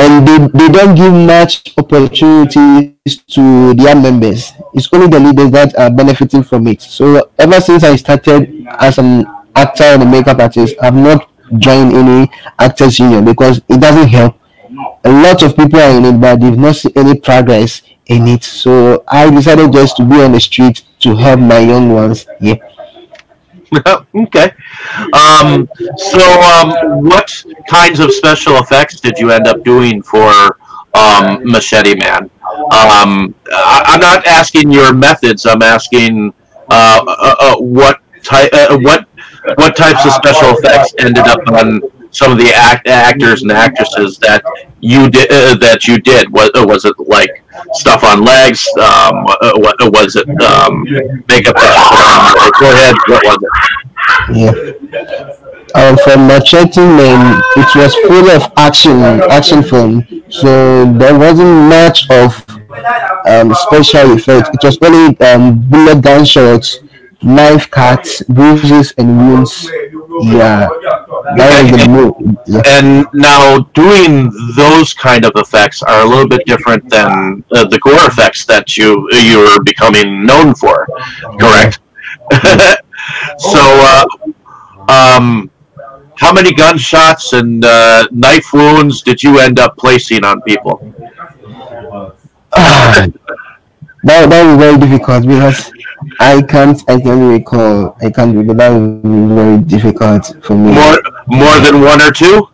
And 0.00 0.26
they, 0.26 0.38
they 0.54 0.72
don't 0.72 0.94
give 0.94 1.12
much 1.12 1.76
opportunities 1.76 2.94
to 3.34 3.74
their 3.74 3.96
members. 3.96 4.52
It's 4.72 4.88
only 4.92 5.08
the 5.08 5.18
leaders 5.18 5.50
that 5.50 5.76
are 5.76 5.90
benefiting 5.90 6.44
from 6.44 6.68
it. 6.68 6.80
So 6.82 7.30
ever 7.38 7.60
since 7.60 7.82
i 7.84 7.96
started 7.96 8.66
as 8.78 8.98
an 8.98 9.26
actor 9.56 9.84
and 9.84 10.02
a 10.02 10.06
makeup 10.06 10.38
artist 10.38 10.76
i've 10.80 10.94
not 10.94 11.28
joined 11.58 11.92
any 11.92 12.30
actors 12.58 12.98
union 12.98 13.24
because 13.24 13.58
it 13.68 13.80
doesn't 13.80 14.08
help. 14.08 14.36
A 15.04 15.10
lot 15.10 15.42
of 15.42 15.56
people 15.56 15.80
are 15.80 15.90
in 15.96 16.04
it 16.04 16.20
but 16.20 16.40
they've 16.40 16.58
not 16.58 16.76
seen 16.76 16.92
any 16.94 17.18
progress 17.18 17.82
in 18.08 18.26
it 18.26 18.42
so 18.42 19.04
i 19.08 19.30
decided 19.30 19.72
just 19.72 19.96
to 19.96 20.04
be 20.04 20.16
on 20.16 20.32
the 20.32 20.40
street 20.40 20.82
to 20.98 21.14
help 21.14 21.40
my 21.40 21.58
young 21.58 21.92
ones 21.92 22.26
yeah 22.40 22.56
okay. 24.14 24.52
Um, 25.12 25.68
so, 25.96 26.40
um, 26.40 27.04
what 27.04 27.44
kinds 27.68 28.00
of 28.00 28.12
special 28.12 28.56
effects 28.56 29.00
did 29.00 29.18
you 29.18 29.30
end 29.30 29.46
up 29.46 29.62
doing 29.64 30.02
for 30.02 30.58
um, 30.94 31.40
Machete 31.44 31.94
Man? 31.96 32.30
Um, 32.72 33.34
I, 33.52 33.82
am 33.94 34.00
not 34.00 34.26
asking 34.26 34.70
your 34.70 34.94
methods. 34.94 35.44
I'm 35.44 35.62
asking 35.62 36.32
uh, 36.70 37.04
uh, 37.06 37.34
uh, 37.40 37.56
what 37.58 38.00
type, 38.22 38.50
uh, 38.52 38.78
what 38.78 39.06
what 39.56 39.76
types 39.76 40.04
of 40.04 40.12
special 40.12 40.50
effects 40.58 40.94
ended 40.98 41.26
up 41.26 41.40
on 41.48 41.80
some 42.10 42.32
of 42.32 42.38
the 42.38 42.52
act- 42.54 42.88
actors 42.88 43.42
and 43.42 43.52
actresses 43.52 44.18
that 44.18 44.42
you 44.80 45.10
did 45.10 45.30
uh, 45.30 45.56
that 45.56 45.86
you 45.86 45.98
did 45.98 46.30
was 46.32 46.50
uh, 46.54 46.64
was 46.66 46.84
it 46.84 46.94
like 46.98 47.44
stuff 47.72 48.04
on 48.04 48.24
legs 48.24 48.66
um, 48.78 49.26
uh, 49.40 49.52
what 49.56 49.76
was 49.92 50.16
it 50.16 50.28
um, 50.42 50.84
makeup 51.28 51.56
go 52.60 52.70
ahead 52.72 52.96
what 53.06 53.22
was 53.24 53.38
it 53.42 54.36
yeah 54.36 55.34
um, 55.74 55.96
from 55.98 56.26
Machete 56.26 56.80
Man, 56.80 57.42
it 57.56 57.74
was 57.76 57.94
full 58.06 58.30
of 58.30 58.50
action, 58.56 59.02
action 59.30 59.62
film. 59.62 60.06
So 60.30 60.90
there 60.94 61.18
wasn't 61.18 61.68
much 61.68 62.08
of 62.10 62.44
um, 63.26 63.54
special 63.54 64.12
effects. 64.16 64.48
It 64.54 64.64
was 64.64 64.78
only 64.82 65.18
um, 65.20 65.60
bullet 65.68 66.02
gunshots, 66.02 66.78
knife 67.22 67.70
cuts, 67.70 68.22
bruises, 68.22 68.92
and 68.98 69.18
wounds. 69.18 69.68
Yeah, 70.22 70.68
that 71.36 71.62
was 71.62 71.70
the 71.70 71.88
move. 71.88 72.38
Yeah. 72.46 72.62
And 72.66 73.06
now 73.12 73.58
doing 73.74 74.30
those 74.56 74.94
kind 74.94 75.24
of 75.24 75.32
effects 75.36 75.82
are 75.82 76.02
a 76.02 76.04
little 76.04 76.28
bit 76.28 76.44
different 76.46 76.88
than 76.90 77.44
uh, 77.52 77.66
the 77.68 77.78
gore 77.80 78.06
effects 78.06 78.44
that 78.46 78.76
you 78.76 79.08
you're 79.12 79.62
becoming 79.62 80.24
known 80.24 80.54
for, 80.54 80.86
correct? 81.40 81.80
so, 83.38 83.60
uh, 83.60 84.06
um, 84.88 85.50
how 86.16 86.32
many 86.32 86.52
gunshots 86.52 87.32
and 87.32 87.64
uh, 87.64 88.06
knife 88.10 88.52
wounds 88.52 89.02
did 89.02 89.22
you 89.22 89.38
end 89.38 89.58
up 89.58 89.76
placing 89.76 90.24
on 90.24 90.42
people? 90.42 90.94
that, 92.56 93.12
that 94.02 94.46
was 94.46 94.58
very 94.58 94.78
difficult 94.78 95.26
because 95.26 95.72
I 96.20 96.42
can't 96.42 96.82
I 96.88 97.00
can't 97.00 97.30
recall 97.32 97.96
I 98.00 98.10
can't 98.10 98.36
recall 98.36 98.54
that 98.54 98.70
would 98.70 99.02
be 99.02 99.34
very 99.34 99.58
difficult 99.58 100.34
for 100.42 100.54
me. 100.54 100.72
More 100.74 101.00
more 101.26 101.60
than 101.60 101.80
one 101.80 102.00
or 102.02 102.10
two? 102.10 102.48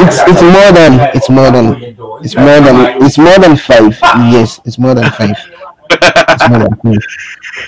It's 0.00 0.18
it's 0.26 0.42
more 0.42 0.72
than 0.72 1.10
it's 1.14 1.28
more 1.28 1.50
than 1.50 1.96
it's 2.22 2.36
more 2.36 2.60
than 2.60 3.02
it's 3.02 3.18
more 3.18 3.38
than 3.38 3.56
five. 3.56 3.98
Yes, 4.32 4.60
it's 4.64 4.78
more 4.78 4.94
than 4.94 5.10
five. 5.12 5.36
it's 5.90 6.48
more 6.48 6.58
than 6.58 6.76
five. 6.76 6.98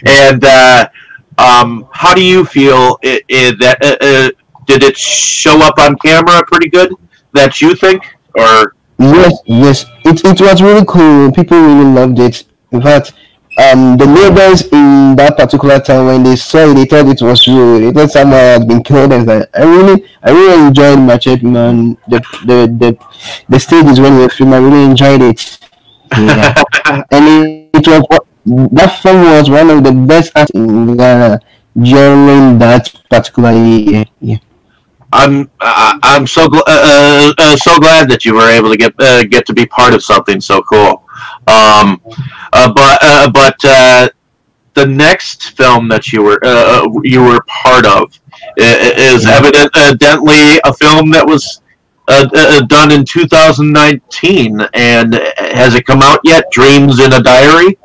And 0.07 0.45
uh, 0.45 0.89
um, 1.39 1.89
how 1.93 2.15
do 2.15 2.25
you 2.25 2.45
feel 2.45 2.99
it, 3.03 3.25
it, 3.29 3.59
that 3.61 3.85
uh, 3.85 3.97
uh, 4.01 4.31
did 4.67 4.83
it 4.83 4.97
show 4.97 5.61
up 5.63 5.79
on 5.79 5.97
camera 5.99 6.43
pretty 6.47 6.69
good? 6.69 6.95
That 7.33 7.61
you 7.61 7.75
think 7.75 8.03
or 8.35 8.75
yes 8.99 9.39
yes 9.47 9.87
it, 10.05 10.25
it 10.25 10.41
was 10.41 10.63
really 10.63 10.85
cool 10.87 11.31
people 11.33 11.61
really 11.61 11.85
loved 11.85 12.19
it 12.19 12.45
in 12.73 12.81
fact 12.81 13.13
um, 13.57 13.97
the 13.97 14.07
neighbors 14.07 14.63
in 14.63 15.15
that 15.17 15.37
particular 15.37 15.79
time 15.79 16.07
when 16.07 16.23
they 16.23 16.37
saw 16.37 16.71
it, 16.71 16.75
they 16.75 16.85
thought 16.87 17.07
it 17.07 17.23
was 17.23 17.47
real. 17.47 17.79
They 17.81 17.93
thought 17.93 18.11
someone 18.11 18.39
had 18.39 18.67
been 18.67 18.83
killed. 18.83 19.13
And 19.13 19.27
like, 19.27 19.49
I 19.55 19.63
really, 19.63 20.05
I 20.23 20.31
really 20.31 20.67
enjoyed 20.67 20.99
Machete 20.99 21.47
Man. 21.47 21.97
The 22.09 22.19
the 22.47 22.59
the 22.67 22.99
the 23.49 23.61
stages 23.61 24.01
when 24.01 24.17
we 24.17 24.23
were 24.23 24.29
filming, 24.29 24.55
I 24.55 24.59
really 24.59 24.85
enjoyed 24.85 25.23
it. 25.23 25.59
Yeah. 26.19 26.55
and 27.11 27.25
it, 27.47 27.71
it, 27.75 27.87
was 27.87 28.25
that 28.73 28.99
film 29.03 29.23
was 29.23 29.49
one 29.49 29.71
of 29.71 29.85
the 29.85 29.93
best 29.93 30.33
acts 30.35 30.51
in 30.51 30.97
Ghana 30.97 31.41
during 31.81 32.59
that 32.59 32.93
particular 33.09 33.53
year. 33.53 34.05
Yeah. 34.21 34.39
I'm 35.13 35.49
I'm 35.61 36.27
so 36.27 36.49
gl- 36.49 36.67
uh, 36.67 37.31
uh, 37.31 37.35
uh, 37.39 37.57
so 37.57 37.79
glad 37.79 38.11
that 38.11 38.25
you 38.25 38.35
were 38.35 38.51
able 38.51 38.71
to 38.71 38.77
get 38.77 38.95
uh, 38.99 39.23
get 39.25 39.47
to 39.47 39.53
be 39.53 39.65
part 39.65 39.95
of 39.95 40.03
something 40.03 40.41
so 40.41 40.61
cool. 40.63 41.04
Um, 41.47 42.01
uh, 42.53 42.73
but 42.73 42.99
uh, 43.03 43.31
but 43.31 43.59
the 44.75 44.87
next 44.87 45.57
film 45.57 45.89
that 45.89 46.13
you 46.13 46.23
were 46.23 46.41
you 47.05 47.23
were 47.23 47.41
part 47.47 47.87
of 47.87 48.19
is 48.57 49.27
evidently 49.27 50.61
a 50.65 50.75
film 50.75 51.11
that 51.11 51.25
was 51.27 51.61
done 52.69 52.93
in 52.93 53.05
2019. 53.05 54.61
And 54.75 55.15
has 55.39 55.75
it 55.75 55.87
come 55.87 56.03
out 56.03 56.21
yet? 56.25 56.51
Dreams 56.51 57.01
in 57.01 57.13
a 57.13 57.23
Diary. 57.23 57.79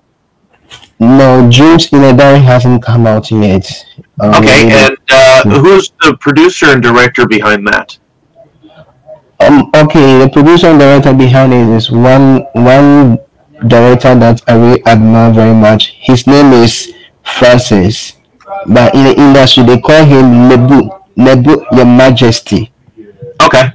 No, 1.00 1.50
Dreams 1.50 1.92
in 1.94 2.04
a 2.04 2.16
Diary 2.16 2.40
hasn't 2.40 2.84
come 2.84 3.08
out 3.08 3.32
yet. 3.32 3.86
Um, 4.20 4.36
okay, 4.36 4.70
and 4.70 4.98
uh, 5.10 5.44
who's 5.62 5.94
the 6.02 6.18
producer 6.18 6.66
and 6.68 6.84
director 6.84 7.26
behind 7.26 7.66
that? 7.68 7.98
Um, 9.42 9.72
okay, 9.74 10.20
the 10.20 10.30
producer 10.30 10.68
and 10.68 10.80
director 10.80 11.14
behind 11.14 11.54
it 11.54 11.68
is 11.70 11.90
one 11.90 12.44
one 12.54 13.18
director 13.68 14.14
that 14.16 14.42
I 14.48 14.56
really 14.56 14.86
admire 14.86 15.32
very 15.32 15.54
much. 15.56 15.96
His 16.00 16.28
name 16.28 16.52
is 16.52 16.94
Francis, 17.24 18.18
but 18.68 18.94
in 18.94 19.04
the 19.06 19.16
industry 19.16 19.64
they 19.64 19.80
call 19.80 20.04
him 20.04 20.50
Nebu 20.50 20.90
Nebu 21.16 21.66
Your 21.72 21.86
Majesty. 21.86 22.72
Okay. 23.42 23.72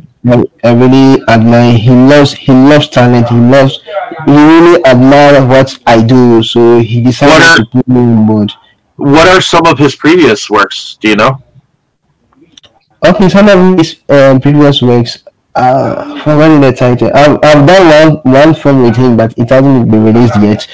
I 0.65 0.73
really 0.73 1.23
admire. 1.29 1.77
He 1.77 1.91
loves. 1.91 2.33
He 2.33 2.53
loves 2.53 2.89
talent. 2.89 3.29
He 3.29 3.37
loves. 3.37 3.81
He 4.25 4.33
really 4.33 4.83
admire 4.87 5.47
what 5.47 5.79
I 5.87 6.03
do. 6.03 6.43
So 6.43 6.81
he 6.81 7.03
decided 7.03 7.43
are, 7.45 7.57
to 7.57 7.67
put 7.67 7.89
me 7.89 8.01
on 8.01 8.27
board. 8.27 8.53
What 8.97 9.29
are 9.29 9.43
some 9.43 9.67
of 9.67 9.79
his 9.79 9.95
previous 9.97 10.49
works? 10.49 10.97
Do 11.01 11.09
you 11.09 11.17
know? 11.17 11.43
Okay, 13.05 13.29
some 13.29 13.49
of 13.49 13.79
his 13.79 14.01
um, 14.09 14.41
previous 14.41 14.81
works. 14.81 15.25
Uh, 15.55 16.19
forgetting 16.25 16.61
the 16.61 16.73
title. 16.73 17.11
I've, 17.15 17.39
I've 17.43 17.67
done 17.67 18.21
one 18.25 18.35
one 18.35 18.55
film 18.55 18.83
with 18.83 18.97
him, 18.97 19.17
but 19.17 19.33
it 19.39 19.51
hasn't 19.51 19.89
been 19.91 20.05
released 20.05 20.35
yet. 20.41 20.67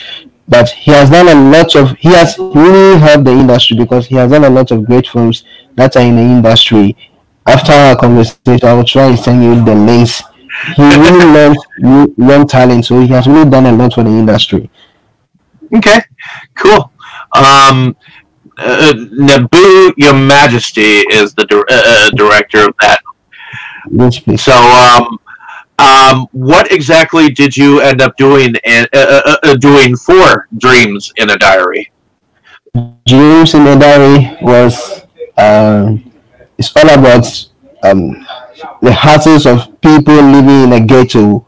But 0.48 0.70
he 0.70 0.90
has 0.92 1.10
done 1.10 1.28
a 1.28 1.50
lot 1.50 1.76
of. 1.76 1.96
He 1.98 2.08
has 2.08 2.38
really 2.38 2.98
helped 2.98 3.24
the 3.24 3.32
industry 3.32 3.76
because 3.76 4.06
he 4.06 4.14
has 4.16 4.30
done 4.30 4.44
a 4.44 4.50
lot 4.50 4.70
of 4.70 4.86
great 4.86 5.06
films 5.06 5.44
that 5.76 5.96
are 5.96 6.02
in 6.02 6.16
the 6.16 6.22
industry. 6.22 6.96
After 7.46 7.72
our 7.72 7.96
conversation, 7.96 8.66
I 8.66 8.72
will 8.72 8.84
try 8.84 9.06
and 9.06 9.18
send 9.18 9.44
you 9.44 9.62
the 9.64 9.74
links 9.74 10.22
he 10.76 10.82
really 10.82 11.24
learned 11.32 11.58
new- 11.78 12.14
young 12.18 12.46
talent, 12.46 12.84
so 12.84 13.00
he 13.00 13.08
has 13.08 13.26
really 13.26 13.48
done 13.48 13.66
a 13.66 13.72
lot 13.72 13.94
for 13.94 14.02
the 14.04 14.10
industry. 14.10 14.70
Okay, 15.74 16.00
cool. 16.56 16.92
Um, 17.32 17.96
uh, 18.58 18.92
Naboo, 18.94 19.92
Your 19.96 20.14
Majesty, 20.14 21.00
is 21.12 21.34
the 21.34 21.46
dir- 21.46 21.66
uh, 21.70 21.82
uh, 21.86 22.10
director 22.10 22.68
of 22.68 22.74
that. 22.80 23.00
So, 24.36 24.52
um, 24.52 25.18
um, 25.78 26.28
what 26.32 26.70
exactly 26.72 27.30
did 27.30 27.56
you 27.56 27.80
end 27.80 28.02
up 28.02 28.16
doing 28.16 28.54
and 28.64 28.88
uh, 28.92 29.22
uh, 29.24 29.36
uh, 29.42 29.56
doing 29.56 29.96
for 29.96 30.46
Dreams 30.58 31.12
in 31.16 31.30
a 31.30 31.38
Diary? 31.38 31.90
Dreams 33.06 33.54
in 33.54 33.66
a 33.66 33.78
Diary 33.78 34.36
was 34.42 35.02
um, 35.36 36.12
it's 36.58 36.76
all 36.76 36.90
about 36.90 37.26
um, 37.82 38.26
the 38.82 38.90
hassles 38.90 39.46
of 39.50 39.80
people 39.80 40.14
living 40.14 40.64
in 40.64 40.72
a 40.74 40.80
ghetto. 40.80 41.46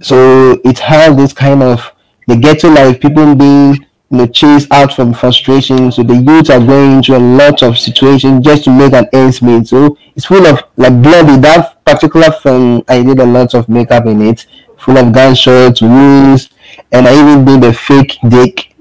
So 0.00 0.58
it 0.64 0.78
has 0.78 1.16
this 1.16 1.32
kind 1.32 1.62
of 1.62 1.92
the 2.26 2.36
ghetto 2.36 2.70
life, 2.70 3.00
people 3.00 3.34
being 3.34 3.86
you 4.10 4.18
know 4.18 4.26
chased 4.26 4.70
out 4.72 4.92
from 4.92 5.12
frustration. 5.14 5.92
So 5.92 6.02
the 6.02 6.16
youth 6.16 6.50
are 6.50 6.64
going 6.64 6.98
into 6.98 7.16
a 7.16 7.18
lot 7.18 7.62
of 7.62 7.78
situations 7.78 8.44
just 8.44 8.64
to 8.64 8.70
make 8.70 8.92
an 8.92 9.06
ends 9.12 9.42
meet. 9.42 9.68
So 9.68 9.96
it's 10.16 10.26
full 10.26 10.46
of 10.46 10.62
like 10.76 11.02
bloody. 11.02 11.40
That 11.40 11.84
particular 11.84 12.30
film, 12.32 12.82
I 12.88 13.02
did 13.02 13.18
a 13.20 13.26
lot 13.26 13.54
of 13.54 13.68
makeup 13.68 14.06
in 14.06 14.22
it, 14.22 14.46
full 14.78 14.96
of 14.98 15.12
gunshots, 15.12 15.82
wounds, 15.82 16.50
and 16.92 17.06
I 17.06 17.12
even 17.12 17.44
did 17.44 17.64
a 17.64 17.72
fake 17.72 18.18
dick. 18.28 18.74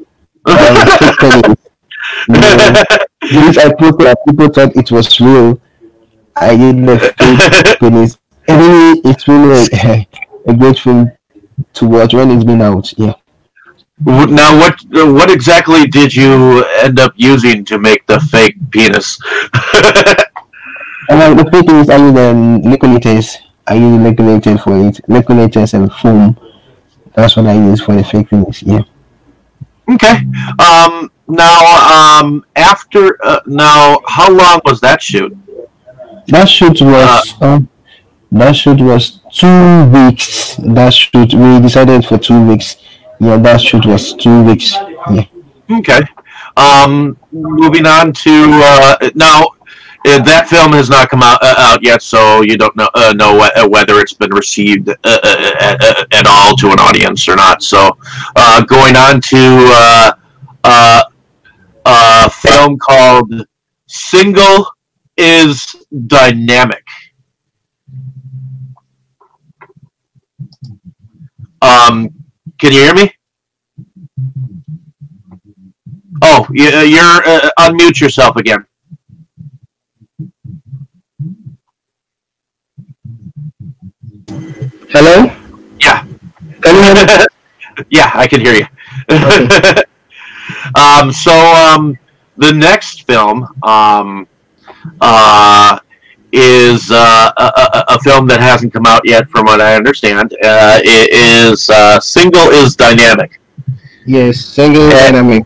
Fake 0.48 1.20
penis. 1.20 1.58
You 3.30 3.42
know, 3.42 3.48
this 3.48 3.58
I 3.58 3.74
posted 3.74 4.08
and 4.08 4.18
people 4.26 4.48
thought 4.50 4.76
it 4.76 4.92
was 4.92 5.20
real. 5.20 5.60
I 6.36 6.56
did 6.56 6.78
the 6.86 7.00
fake 7.00 7.80
penis. 7.80 8.18
And 8.48 8.62
really, 8.62 9.02
it's 9.04 9.28
really 9.28 9.68
a, 9.74 10.08
a 10.48 10.56
great 10.56 10.80
film 10.80 11.12
to 11.74 11.88
watch 11.88 12.14
when 12.14 12.32
it's 12.32 12.46
been 12.46 12.62
out. 12.62 12.98
Yeah. 12.98 13.16
Now, 14.00 14.58
what 14.58 14.80
uh, 14.96 15.12
what 15.12 15.32
exactly 15.32 15.88
did 15.88 16.16
you 16.16 16.64
end 16.84 17.00
up 17.00 17.14
using 17.16 17.66
to 17.66 17.80
make 17.80 18.06
the 18.06 18.20
fake 18.20 18.56
penis? 18.72 19.18
And 21.10 21.22
uh, 21.22 21.42
the 21.42 21.50
fake 21.50 21.68
penis, 21.68 21.90
I 21.90 21.98
use 21.98 22.18
um, 22.18 22.62
liquidators. 22.64 23.38
I 23.66 23.76
use 23.76 24.02
liquidator 24.02 24.58
for 24.58 24.78
it. 24.88 25.00
Liquidators 25.08 25.74
and 25.74 25.92
foam. 25.92 26.38
That's 27.14 27.36
what 27.38 27.48
I 27.48 27.54
use 27.54 27.82
for 27.82 27.96
the 27.96 28.04
fake 28.04 28.30
penis. 28.30 28.62
Yeah. 28.62 28.82
okay. 29.90 30.18
Um, 30.60 31.12
now, 31.28 32.20
um, 32.20 32.46
after 32.56 33.18
uh, 33.26 33.40
now, 33.46 34.00
how 34.08 34.32
long 34.32 34.60
was 34.66 34.82
that 34.82 35.02
shoot? 35.02 35.36
That 36.28 36.50
shoot 36.50 36.82
was 36.82 37.34
um, 37.42 37.70
that 38.32 38.54
shoot 38.54 38.82
was 38.82 39.22
two 39.32 39.86
weeks. 39.92 40.58
That 40.58 40.94
shoot 40.94 41.34
we 41.34 41.62
decided 41.62 42.06
for 42.06 42.18
two 42.18 42.46
weeks. 42.46 42.76
Yeah, 43.20 43.38
that 43.38 43.62
shoot 43.62 43.86
was 43.86 44.14
two 44.14 44.44
weeks. 44.44 44.74
Yeah. 45.12 45.26
Okay. 45.72 46.02
Um, 46.56 47.18
moving 47.32 47.86
on 47.86 48.14
to 48.14 48.30
uh, 48.32 49.10
now, 49.16 49.44
uh, 50.06 50.22
that 50.24 50.48
film 50.48 50.72
has 50.74 50.90
not 50.90 51.10
come 51.10 51.22
out, 51.24 51.40
uh, 51.42 51.56
out 51.58 51.84
yet, 51.84 52.02
so 52.02 52.42
you 52.42 52.58
don't 52.58 52.76
know 52.76 52.90
uh, 52.94 53.14
know 53.14 53.40
wh- 53.40 53.64
uh, 53.64 53.68
whether 53.68 54.00
it's 54.00 54.14
been 54.14 54.32
received 54.34 54.90
uh, 54.90 54.94
uh, 55.04 56.06
at 56.14 56.26
all 56.28 56.56
to 56.58 56.68
an 56.68 56.80
audience 56.80 57.28
or 57.28 57.36
not. 57.36 57.62
So, 57.64 57.98
going 58.68 58.96
on 58.96 59.20
to 59.22 60.14
a 61.86 62.30
film 62.30 62.78
called 62.78 63.34
"Single 63.88 64.72
is 65.18 65.76
Dynamic." 66.08 66.84
Um, 71.62 72.17
can 72.60 72.74
you 72.74 72.80
hear 72.82 72.94
me? 72.94 73.12
Oh, 76.22 76.48
you- 76.52 76.70
uh, 76.70 76.82
you're 76.82 77.02
uh, 77.26 77.50
unmute 77.60 78.00
yourself 78.02 78.36
again. 78.36 78.66
Hello. 84.90 85.32
Yeah. 85.80 86.04
Can 86.62 86.76
you 86.76 86.82
hear 86.82 86.94
me? 86.96 87.02
yeah, 87.90 88.12
I 88.14 88.28
can 88.28 88.42
hear 88.42 88.54
you. 88.56 88.66
um, 90.76 91.12
so 91.12 91.32
um, 91.32 91.98
the 92.38 92.52
next 92.54 93.04
film 93.06 93.48
um, 93.64 94.28
uh, 95.02 95.80
is 96.32 96.92
uh, 96.92 97.32
a, 97.38 97.84
a, 97.88 98.00
film 98.00 98.28
that 98.28 98.42
hasn't 98.42 98.74
come 98.74 98.86
out 98.86 99.02
yet, 99.06 99.30
from 99.30 99.46
what 99.46 99.62
I 99.62 99.76
understand. 99.76 100.34
Uh, 100.34 100.80
it 100.84 101.14
is 101.14 101.70
uh, 101.70 102.00
"Single 102.00 102.50
is 102.50 102.76
Dynamic," 102.76 103.40
Yes, 104.06 104.40
single 104.40 104.90
dynamic. 104.90 105.46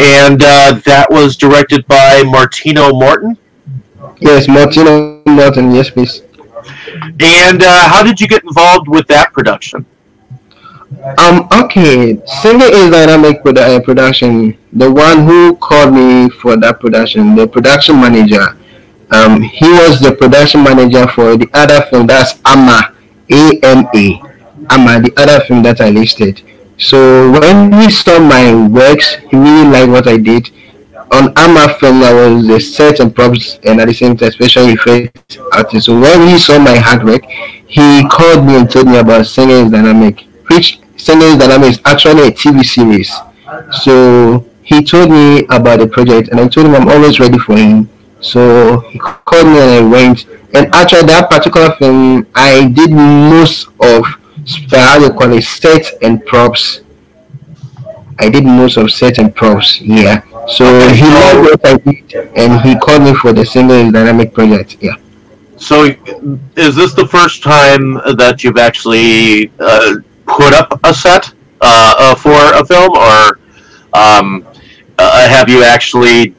and 0.00 0.42
uh, 0.42 0.80
that 0.84 1.06
was 1.10 1.36
directed 1.36 1.86
by 1.86 2.22
Martino 2.24 2.92
Morton. 2.92 3.36
Yes, 4.18 4.48
Martino 4.48 5.22
Morton. 5.26 5.72
Yes, 5.72 5.90
please. 5.90 6.22
And 7.20 7.62
uh, 7.62 7.88
how 7.88 8.02
did 8.02 8.20
you 8.20 8.28
get 8.28 8.42
involved 8.44 8.88
with 8.88 9.06
that 9.08 9.32
production? 9.32 9.86
Um. 11.18 11.48
Okay. 11.52 12.20
Single 12.42 12.68
is 12.68 12.90
dynamic 12.90 13.42
produ- 13.42 13.76
uh, 13.76 13.80
production. 13.80 14.58
The 14.72 14.90
one 14.90 15.24
who 15.24 15.56
called 15.56 15.94
me 15.94 16.28
for 16.28 16.56
that 16.56 16.80
production, 16.80 17.34
the 17.34 17.46
production 17.46 18.00
manager. 18.00 18.56
Um. 19.10 19.42
He 19.42 19.68
was 19.68 20.00
the 20.00 20.12
production 20.12 20.62
manager 20.62 21.06
for 21.08 21.36
the 21.36 21.48
other 21.52 21.82
film. 21.90 22.06
That's 22.06 22.38
Ama. 22.44 22.94
A 23.30 23.58
M 23.62 23.86
A. 23.94 24.22
Ama. 24.70 25.00
The 25.00 25.12
other 25.16 25.44
film 25.44 25.62
that 25.64 25.80
I 25.80 25.90
listed. 25.90 26.42
So 26.78 27.30
when 27.32 27.72
he 27.72 27.90
saw 27.90 28.18
my 28.18 28.54
works, 28.68 29.16
he 29.30 29.36
really 29.36 29.68
liked 29.68 29.90
what 29.90 30.08
I 30.08 30.16
did. 30.16 30.50
On 31.12 31.32
Ama 31.36 31.74
film, 31.74 32.02
I 32.02 32.12
was 32.14 32.46
the 32.46 32.60
set 32.60 33.00
and 33.00 33.14
props, 33.14 33.58
and 33.64 33.80
at 33.80 33.88
the 33.88 33.94
same 33.94 34.16
time, 34.16 34.30
special 34.30 34.68
effects 34.68 35.38
artist. 35.52 35.86
So 35.86 35.98
when 35.98 36.28
he 36.28 36.38
saw 36.38 36.58
my 36.58 36.76
hard 36.76 37.04
work, 37.04 37.24
he 37.26 38.06
called 38.08 38.46
me 38.46 38.56
and 38.56 38.70
told 38.70 38.86
me 38.86 38.98
about 38.98 39.26
Singing 39.26 39.70
Dynamic, 39.70 40.24
which 40.48 40.78
Singing 40.96 41.36
Dynamic 41.36 41.70
is 41.70 41.80
actually 41.84 42.28
a 42.28 42.30
TV 42.30 42.64
series. 42.64 43.12
So 43.82 44.46
he 44.62 44.84
told 44.84 45.10
me 45.10 45.44
about 45.50 45.80
the 45.80 45.88
project, 45.88 46.28
and 46.28 46.38
I 46.38 46.46
told 46.46 46.66
him 46.66 46.74
I'm 46.76 46.88
always 46.88 47.18
ready 47.18 47.38
for 47.38 47.56
him. 47.56 47.90
So 48.20 48.80
he 48.80 48.98
called 48.98 49.46
me 49.46 49.58
and 49.58 49.70
I 49.70 49.80
went. 49.80 50.26
And 50.52 50.72
actually, 50.74 51.04
that 51.04 51.30
particular 51.30 51.74
film, 51.76 52.26
I 52.34 52.68
did 52.68 52.90
most 52.90 53.68
of 53.80 54.04
how 54.70 54.98
they 54.98 55.08
call 55.10 55.32
it 55.32 55.42
set 55.42 55.86
and 56.02 56.24
props. 56.26 56.80
I 58.18 58.28
did 58.28 58.44
most 58.44 58.76
of 58.76 58.90
set 58.90 59.18
and 59.18 59.34
props. 59.34 59.80
Yeah. 59.80 60.22
So 60.48 60.64
he 60.92 61.02
loved 61.02 61.40
what 61.40 61.66
I 61.66 61.76
did, 61.76 62.14
and 62.36 62.60
he 62.62 62.76
called 62.78 63.02
me 63.02 63.14
for 63.14 63.32
the 63.32 63.46
single 63.46 63.90
dynamic 63.90 64.34
project. 64.34 64.76
Yeah. 64.80 64.96
So, 65.56 65.84
is 66.56 66.74
this 66.74 66.94
the 66.94 67.06
first 67.06 67.42
time 67.42 67.94
that 68.16 68.42
you've 68.42 68.56
actually 68.56 69.52
uh, 69.60 69.96
put 70.26 70.54
up 70.54 70.80
a 70.84 70.94
set 70.94 71.32
uh, 71.60 71.94
uh, 71.98 72.14
for 72.14 72.32
a 72.32 72.64
film, 72.64 72.96
or 72.96 73.38
um, 73.92 74.46
uh, 74.98 75.28
have 75.28 75.48
you 75.48 75.62
actually 75.62 76.34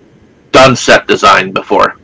done 0.52 0.76
set 0.76 1.08
design 1.08 1.52
before? 1.52 1.96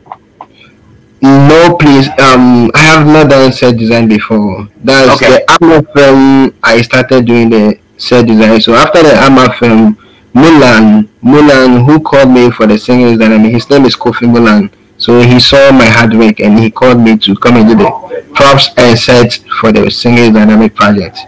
No, 1.20 1.76
please. 1.80 2.06
Um, 2.20 2.70
I 2.74 2.82
have 2.94 3.06
not 3.06 3.28
done 3.30 3.52
set 3.52 3.76
design 3.76 4.08
before. 4.08 4.68
That's 4.84 5.10
Okay. 5.20 5.30
the 5.30 5.58
Amma 5.60 5.82
film. 5.94 6.54
I 6.62 6.80
started 6.82 7.26
doing 7.26 7.50
the 7.50 7.78
set 7.96 8.26
design. 8.26 8.60
So 8.60 8.74
after 8.74 9.02
the 9.02 9.14
Amma 9.14 9.52
film, 9.58 9.98
Mulan, 10.34 11.08
Mulan, 11.24 11.84
who 11.84 11.98
called 12.00 12.30
me 12.30 12.50
for 12.50 12.66
the 12.66 12.78
singing 12.78 13.18
dynamic, 13.18 13.52
his 13.52 13.68
name 13.68 13.84
is 13.84 13.96
Kofi 13.96 14.30
Mulan. 14.30 14.70
So 14.96 15.20
he 15.20 15.40
saw 15.40 15.70
my 15.72 15.86
hard 15.86 16.14
work 16.14 16.40
and 16.40 16.58
he 16.58 16.70
called 16.70 17.00
me 17.00 17.16
to 17.18 17.34
come 17.36 17.56
and 17.56 17.68
do 17.68 17.74
the 17.76 17.90
props 18.34 18.70
and 18.76 18.98
sets 18.98 19.38
for 19.60 19.72
the 19.72 19.90
singing 19.90 20.32
dynamic 20.32 20.74
project. 20.74 21.18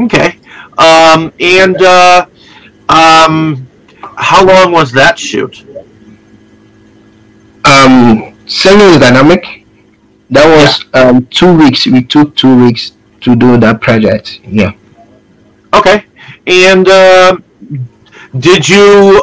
Okay. 0.00 0.36
Um, 0.78 1.32
and 1.38 1.76
uh, 1.82 2.26
um, 2.88 3.66
how 4.16 4.44
long 4.44 4.72
was 4.72 4.92
that 4.92 5.18
shoot? 5.18 5.64
Um, 7.64 8.34
singing 8.46 8.98
dynamic. 9.00 9.66
That 10.30 10.46
was 10.46 10.84
um 10.94 11.26
two 11.26 11.56
weeks. 11.56 11.86
We 11.86 12.02
took 12.02 12.34
two 12.36 12.64
weeks 12.64 12.92
to 13.20 13.36
do 13.36 13.56
that 13.58 13.80
project. 13.80 14.40
Yeah. 14.44 14.72
Okay. 15.74 16.04
And 16.46 16.88
um 16.88 17.44
did 18.38 18.66
you 18.68 19.20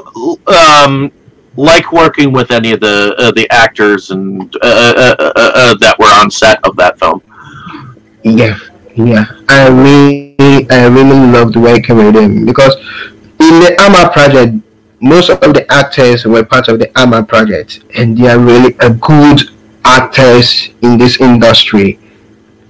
um, 0.48 1.12
like 1.56 1.92
working 1.92 2.32
with 2.32 2.52
any 2.52 2.72
of 2.74 2.80
the 2.80 3.16
uh, 3.18 3.32
the 3.32 3.50
actors 3.50 4.12
and 4.12 4.56
uh, 4.58 4.60
uh, 4.64 5.16
uh, 5.20 5.32
uh, 5.36 5.76
that 5.78 5.98
were 5.98 6.06
on 6.22 6.30
set 6.30 6.64
of 6.64 6.76
that 6.78 7.00
film? 7.00 7.22
Yeah, 8.24 8.58
yeah. 8.96 9.26
I 9.48 9.68
really, 9.68 10.70
I 10.70 10.86
really 10.88 11.32
loved 11.32 11.56
working 11.56 11.98
with 11.98 12.16
him 12.16 12.46
because 12.46 12.76
in 13.40 13.60
the 13.60 13.76
AMA 13.80 14.12
project, 14.12 14.58
most 15.02 15.30
of 15.30 15.40
the 15.40 15.66
actors 15.72 16.26
were 16.26 16.44
part 16.44 16.68
of 16.68 16.80
the 16.80 16.92
AMA 17.00 17.24
project, 17.24 17.84
and 17.96 18.18
they 18.18 18.28
are 18.28 18.40
really 18.40 18.76
a 18.80 18.90
good 18.90 19.42
actors 19.86 20.70
in 20.82 20.98
this 20.98 21.20
industry. 21.22 22.00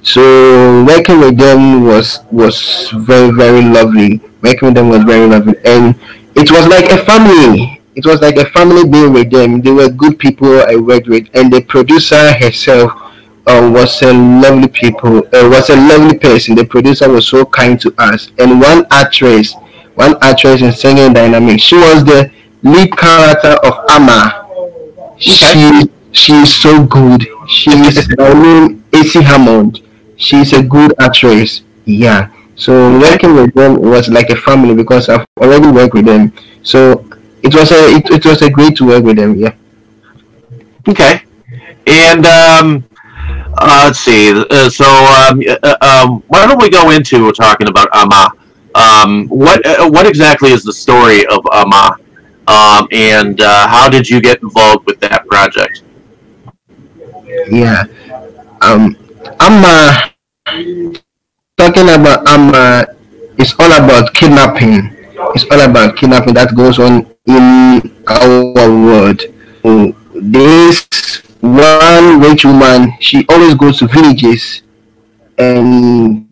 So 0.03 0.85
working 0.85 1.19
with 1.19 1.37
them 1.37 1.83
was 1.83 2.19
was 2.31 2.89
very 2.91 3.31
very 3.31 3.63
lovely. 3.63 4.21
Working 4.41 4.67
with 4.67 4.75
them 4.75 4.89
was 4.89 5.03
very 5.03 5.27
lovely, 5.27 5.55
and 5.65 5.95
it 6.35 6.51
was 6.51 6.67
like 6.67 6.91
a 6.91 7.03
family. 7.03 7.81
It 7.95 8.05
was 8.05 8.21
like 8.21 8.37
a 8.37 8.45
family 8.45 8.87
being 8.87 9.11
with 9.11 9.29
them. 9.29 9.61
They 9.61 9.71
were 9.71 9.89
good 9.89 10.17
people 10.19 10.61
I 10.61 10.75
worked 10.75 11.07
with, 11.07 11.27
and 11.33 11.51
the 11.51 11.61
producer 11.61 12.31
herself 12.33 12.93
uh, 13.45 13.69
was 13.73 14.01
a 14.01 14.13
lovely 14.13 14.69
people. 14.69 15.17
Uh, 15.17 15.49
was 15.49 15.69
a 15.69 15.75
lovely 15.75 16.17
person. 16.17 16.55
The 16.55 16.65
producer 16.65 17.09
was 17.09 17.27
so 17.27 17.45
kind 17.45 17.79
to 17.81 17.93
us, 17.97 18.31
and 18.37 18.61
one 18.61 18.85
actress, 18.91 19.55
one 19.99 20.15
actress 20.21 20.61
in 20.61 20.71
singing 20.71 21.11
dynamic. 21.13 21.59
She 21.59 21.75
was 21.75 22.05
the 22.05 22.31
lead 22.63 22.95
character 22.97 23.55
of 23.67 23.73
Amma. 23.89 24.47
She 25.17 25.91
she 26.13 26.33
is 26.33 26.55
so 26.55 26.85
good. 26.85 27.27
She's 27.47 27.97
her 28.17 28.33
name 28.33 28.83
AC 28.93 29.21
Hammond. 29.21 29.81
She's 30.15 30.53
a 30.53 30.63
good 30.63 30.93
actress. 30.99 31.61
Yeah. 31.85 32.31
So 32.55 32.99
working 32.99 33.35
with 33.35 33.53
them 33.53 33.81
was 33.81 34.09
like 34.09 34.29
a 34.29 34.35
family 34.35 34.73
because 34.73 35.09
I've 35.09 35.25
already 35.39 35.67
worked 35.67 35.93
with 35.93 36.05
them. 36.05 36.31
So 36.63 37.05
it 37.43 37.53
was 37.53 37.71
a 37.71 37.81
it, 37.97 38.09
it 38.09 38.25
was 38.25 38.41
a 38.41 38.49
great 38.49 38.77
to 38.77 38.87
work 38.87 39.03
with 39.03 39.17
them. 39.17 39.35
Yeah. 39.35 39.55
Okay. 40.87 41.23
And 41.87 42.25
um, 42.25 42.83
uh, 43.57 43.83
let's 43.85 43.99
see. 43.99 44.31
Uh, 44.31 44.69
so 44.69 44.85
um, 44.85 45.41
uh, 45.63 45.75
um, 45.81 46.23
why 46.27 46.47
don't 46.47 46.61
we 46.61 46.69
go 46.69 46.89
into 46.91 47.31
talking 47.33 47.67
about 47.67 47.89
Amma? 47.93 48.38
Um, 48.75 49.27
what 49.27 49.65
uh, 49.65 49.89
what 49.89 50.05
exactly 50.07 50.51
is 50.51 50.63
the 50.63 50.73
story 50.73 51.25
of 51.27 51.45
Amma, 51.51 51.97
Um, 52.47 52.87
and 52.91 53.39
uh, 53.41 53.67
how 53.67 53.89
did 53.89 54.09
you 54.09 54.19
get 54.21 54.41
involved 54.41 54.85
with 54.87 54.99
that 55.01 55.27
project? 55.27 55.83
Yeah. 57.49 57.85
Um, 58.61 58.97
Amma 59.39 60.11
talking 61.59 61.89
about 61.89 62.27
Amma, 62.27 62.87
is 63.37 63.53
all 63.59 63.71
about 63.71 64.13
kidnapping. 64.13 64.95
It's 65.35 65.45
all 65.51 65.61
about 65.61 65.97
kidnapping 65.97 66.33
that 66.33 66.55
goes 66.55 66.79
on 66.79 67.05
in 67.27 67.81
our 68.07 68.69
world. 68.71 69.21
So 69.61 69.93
this 70.15 70.87
one 71.41 72.19
rich 72.19 72.45
woman, 72.45 72.93
she 72.99 73.25
always 73.29 73.55
goes 73.55 73.79
to 73.79 73.87
villages 73.87 74.63
and 75.37 76.27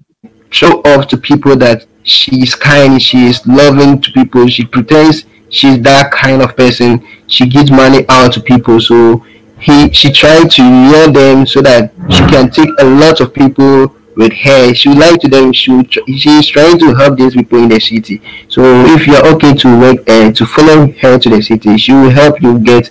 show 0.49 0.81
off 0.81 1.07
to 1.09 1.17
people 1.17 1.55
that 1.57 1.85
she's 2.07 2.55
kind, 2.55 3.01
she 3.01 3.27
is 3.27 3.45
loving 3.45 4.01
to 4.01 4.11
people. 4.11 4.47
She 4.47 4.65
pretends 4.65 5.25
she's 5.49 5.81
that 5.81 6.11
kind 6.11 6.41
of 6.41 6.55
person. 6.55 7.05
She 7.27 7.47
gives 7.47 7.69
money 7.69 8.05
out 8.09 8.33
to 8.33 8.41
people. 8.41 8.79
So 8.79 9.25
he 9.59 9.91
she 9.91 10.11
tried 10.11 10.49
to 10.51 10.63
lure 10.63 11.11
them 11.11 11.45
so 11.45 11.61
that 11.61 11.91
she 12.09 12.19
can 12.27 12.49
take 12.49 12.69
a 12.79 12.85
lot 12.85 13.19
of 13.19 13.33
people 13.33 13.93
with 14.15 14.33
her. 14.33 14.73
She 14.73 14.89
would 14.89 14.97
like 14.97 15.19
to 15.21 15.27
them. 15.27 15.51
She 15.51 15.83
she's 16.17 16.47
trying 16.47 16.79
to 16.79 16.95
help 16.95 17.17
these 17.17 17.33
people 17.33 17.59
in 17.59 17.69
the 17.69 17.79
city. 17.79 18.21
So 18.47 18.61
if 18.87 19.05
you're 19.05 19.25
okay 19.35 19.53
to 19.53 19.79
work 19.79 20.09
uh, 20.09 20.31
to 20.31 20.45
follow 20.45 20.91
her 20.91 21.19
to 21.19 21.29
the 21.29 21.41
city, 21.41 21.77
she 21.77 21.93
will 21.93 22.09
help 22.09 22.41
you 22.41 22.57
get 22.59 22.89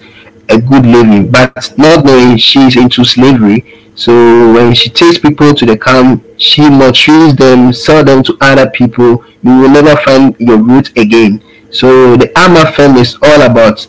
a 0.48 0.60
good 0.60 0.86
living. 0.86 1.30
But 1.30 1.74
not 1.76 2.04
knowing 2.04 2.36
she's 2.36 2.76
into 2.76 3.04
slavery. 3.04 3.90
So 3.94 4.12
when 4.52 4.74
she 4.74 4.90
takes 4.90 5.18
people 5.18 5.54
to 5.54 5.66
the 5.66 5.78
camp, 5.78 6.22
she 6.36 6.62
maltreats 6.62 7.36
them, 7.36 7.72
sell 7.72 8.04
them 8.04 8.22
to 8.24 8.36
other 8.40 8.68
people. 8.70 9.24
You 9.42 9.60
will 9.60 9.70
never 9.70 9.96
find 10.02 10.36
your 10.38 10.58
roots 10.58 10.90
again. 10.96 11.42
So 11.70 12.16
the 12.16 12.30
Amma 12.38 12.70
film 12.72 12.96
is 12.96 13.16
all 13.22 13.42
about 13.42 13.86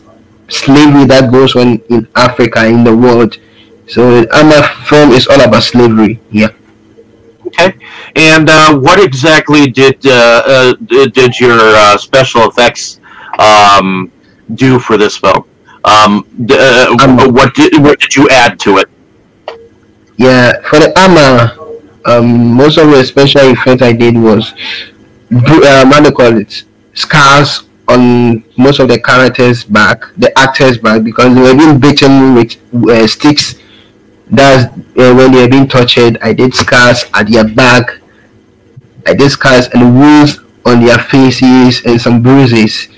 slavery 0.48 1.04
that 1.06 1.30
goes 1.30 1.56
on 1.56 1.78
in 1.90 2.08
Africa, 2.16 2.66
in 2.66 2.84
the 2.84 2.96
world. 2.96 3.36
So 3.86 4.22
the 4.22 4.36
Amma 4.36 4.62
film 4.86 5.10
is 5.12 5.26
all 5.26 5.40
about 5.40 5.62
slavery. 5.62 6.20
Yeah. 6.30 6.48
Okay. 7.46 7.74
And 8.14 8.48
uh, 8.48 8.78
what 8.78 9.02
exactly 9.02 9.70
did 9.70 10.04
uh, 10.06 10.42
uh, 10.46 10.74
did 10.84 11.40
your 11.40 11.58
uh, 11.58 11.96
special 11.96 12.48
effects 12.48 13.00
um, 13.38 14.12
do 14.54 14.78
for 14.78 14.98
this 14.98 15.16
film? 15.16 15.47
Um, 15.88 16.26
uh, 16.50 16.96
Um, 17.00 17.16
what 17.32 17.54
did 17.54 17.72
what 17.82 17.98
did 18.00 18.14
you 18.14 18.28
add 18.28 18.58
to 18.60 18.78
it? 18.78 18.88
Yeah, 20.16 20.60
for 20.68 20.78
the 20.78 20.92
Amma, 20.98 21.56
um, 22.04 22.54
most 22.54 22.76
of 22.76 22.90
the 22.90 23.04
special 23.04 23.50
effects 23.52 23.82
I 23.82 23.92
did 23.92 24.16
was, 24.16 24.52
um, 25.30 25.92
how 25.92 26.00
do 26.00 26.08
you 26.08 26.12
call 26.12 26.36
it, 26.36 26.64
scars 26.94 27.62
on 27.86 28.44
most 28.56 28.80
of 28.80 28.88
the 28.88 28.98
characters' 29.00 29.64
back, 29.64 30.04
the 30.16 30.36
actors' 30.38 30.76
back, 30.76 31.04
because 31.04 31.34
they 31.34 31.40
were 31.40 31.54
being 31.56 31.78
beaten 31.78 32.34
with 32.34 32.56
uh, 32.90 33.06
sticks. 33.06 33.54
That's 34.30 34.64
uh, 34.98 35.14
when 35.14 35.32
they 35.32 35.42
were 35.42 35.48
being 35.48 35.68
tortured. 35.68 36.18
I 36.20 36.34
did 36.34 36.54
scars 36.54 37.04
at 37.14 37.30
their 37.30 37.48
back. 37.48 38.00
I 39.06 39.14
did 39.14 39.30
scars 39.30 39.68
and 39.72 39.96
wounds 39.98 40.38
on 40.66 40.84
their 40.84 40.98
faces 40.98 41.80
and 41.86 41.98
some 41.98 42.20
bruises 42.22 42.88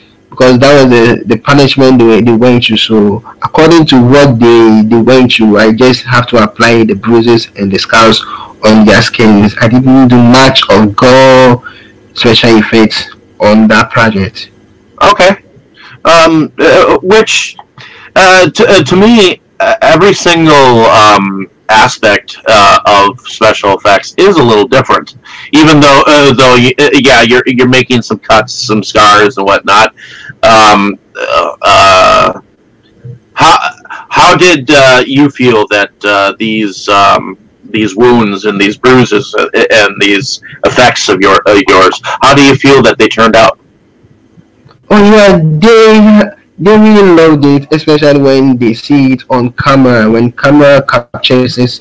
because 0.41 0.59
that 0.59 0.73
was 0.73 0.89
the, 0.91 1.23
the 1.27 1.37
punishment 1.37 1.99
they, 1.99 2.23
they 2.23 2.33
went 2.33 2.65
through. 2.65 2.79
So 2.79 3.17
according 3.43 3.85
to 3.89 4.01
what 4.01 4.41
they, 4.41 4.83
they 4.87 4.97
went 4.97 5.33
through, 5.35 5.59
I 5.59 5.71
just 5.71 6.03
have 6.05 6.27
to 6.29 6.43
apply 6.43 6.85
the 6.85 6.95
bruises 6.95 7.49
and 7.57 7.71
the 7.71 7.79
scars 7.79 8.25
on 8.65 8.87
their 8.87 9.03
skins. 9.03 9.55
I 9.61 9.69
didn't 9.69 10.09
do 10.09 10.17
much 10.17 10.63
of 10.71 10.97
gore 10.97 11.63
special 12.15 12.57
effects 12.57 13.15
on 13.39 13.69
that 13.69 13.91
project. 13.91 14.51
Okay. 15.03 15.43
Um, 16.07 16.51
uh, 16.59 16.99
which, 17.03 17.59
uh, 18.17 18.49
to, 18.49 18.67
uh, 18.67 18.83
to 18.83 18.97
me, 18.97 19.43
uh, 19.61 19.75
every 19.83 20.15
single 20.15 20.55
um, 20.87 21.51
aspect 21.71 22.37
uh, 22.49 22.81
of 22.87 23.21
special 23.21 23.77
effects 23.79 24.15
is 24.19 24.37
a 24.37 24.43
little 24.43 24.67
different. 24.67 25.17
Even 25.53 25.81
though, 25.81 26.03
uh, 26.07 26.33
though, 26.35 26.57
uh, 26.57 26.91
yeah, 26.95 27.23
you're 27.23 27.43
you're 27.47 27.69
making 27.69 28.03
some 28.03 28.19
cuts, 28.19 28.53
some 28.53 28.83
scars, 28.83 29.39
and 29.39 29.47
whatnot. 29.47 29.95
Um, 30.51 30.99
uh, 31.17 31.57
uh, 31.63 32.41
how 33.35 33.57
how 34.11 34.37
did 34.37 34.69
uh, 34.71 35.03
you 35.07 35.31
feel 35.31 35.67
that 35.69 35.93
uh, 36.05 36.35
these 36.39 36.89
um, 36.89 37.39
these 37.71 37.95
wounds 37.97 38.45
and 38.45 38.61
these 38.61 38.77
bruises 38.77 39.35
uh, 39.35 39.49
and 39.55 40.01
these 40.01 40.43
effects 40.65 41.09
of 41.09 41.21
your 41.21 41.39
uh, 41.47 41.61
yours? 41.69 42.01
How 42.23 42.35
do 42.35 42.43
you 42.43 42.55
feel 42.55 42.83
that 42.83 42.99
they 42.99 43.09
turned 43.09 43.37
out? 43.37 43.59
Oh 44.91 45.03
yeah, 45.17 45.39
they 45.39 46.31
they 46.59 46.77
really 46.79 47.09
loved 47.21 47.45
it, 47.47 47.73
especially 47.73 48.21
when 48.21 48.57
they 48.59 48.75
see 48.75 49.13
it 49.15 49.23
on 49.31 49.53
camera. 49.53 50.11
When 50.11 50.33
camera 50.33 50.83
captures 50.83 51.57
it, 51.59 51.81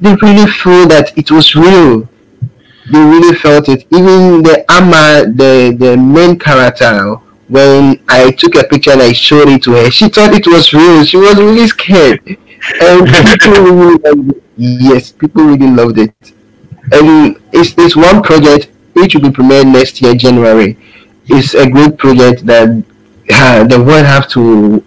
they 0.00 0.14
really 0.14 0.50
feel 0.50 0.86
that 0.88 1.16
it 1.18 1.30
was 1.30 1.54
real. 1.54 2.08
They 2.92 3.00
really 3.00 3.34
felt 3.34 3.68
it. 3.68 3.86
Even 3.90 4.42
the 4.42 4.64
Amma, 4.70 5.26
the 5.26 5.76
the 5.78 5.96
main 5.96 6.38
character, 6.38 7.16
when 7.48 8.02
I 8.08 8.30
took 8.30 8.54
a 8.56 8.64
picture 8.64 8.92
and 8.92 9.02
I 9.02 9.12
showed 9.12 9.48
it 9.48 9.62
to 9.64 9.72
her, 9.72 9.90
she 9.90 10.08
thought 10.08 10.34
it 10.34 10.46
was 10.46 10.72
real. 10.72 11.04
She 11.04 11.16
was 11.16 11.36
really 11.36 11.66
scared, 11.68 12.20
and 12.26 13.06
people 13.40 13.62
really 13.62 13.98
loved 13.98 14.30
it. 14.30 14.42
Yes, 14.56 15.12
people 15.12 15.44
really 15.44 15.70
loved 15.70 15.98
it. 15.98 16.14
And 16.92 17.36
it's 17.52 17.74
it's 17.78 17.96
one 17.96 18.22
project 18.22 18.68
which 18.94 19.14
will 19.14 19.22
be 19.22 19.30
premiered 19.30 19.70
next 19.70 20.00
year 20.00 20.14
January. 20.14 20.76
It's 21.26 21.54
a 21.54 21.68
great 21.68 21.96
project 21.98 22.46
that 22.46 22.68
uh, 23.30 23.64
the 23.64 23.82
world 23.82 24.06
have 24.06 24.28
to 24.30 24.84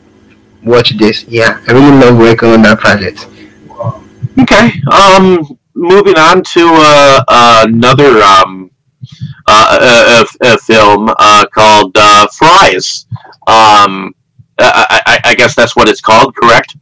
watch 0.63 0.97
this. 0.97 1.23
Yeah, 1.25 1.61
I 1.67 1.71
really 1.71 1.97
love 1.97 2.17
working 2.17 2.49
on 2.49 2.61
that 2.63 2.79
project. 2.79 3.27
Okay. 4.39 4.71
Um, 4.91 5.57
moving 5.73 6.17
on 6.17 6.43
to 6.43 6.61
uh, 6.63 7.23
another 7.65 8.21
um, 8.21 8.71
uh, 9.47 9.79
uh, 9.81 10.25
uh, 10.43 10.57
film 10.57 11.09
uh, 11.19 11.45
called 11.53 11.95
uh, 11.97 12.27
Fries. 12.37 13.05
Um, 13.47 14.13
I, 14.59 15.01
I, 15.05 15.19
I 15.25 15.35
guess 15.35 15.55
that's 15.55 15.75
what 15.75 15.89
it's 15.89 16.01
called, 16.01 16.35
correct? 16.35 16.75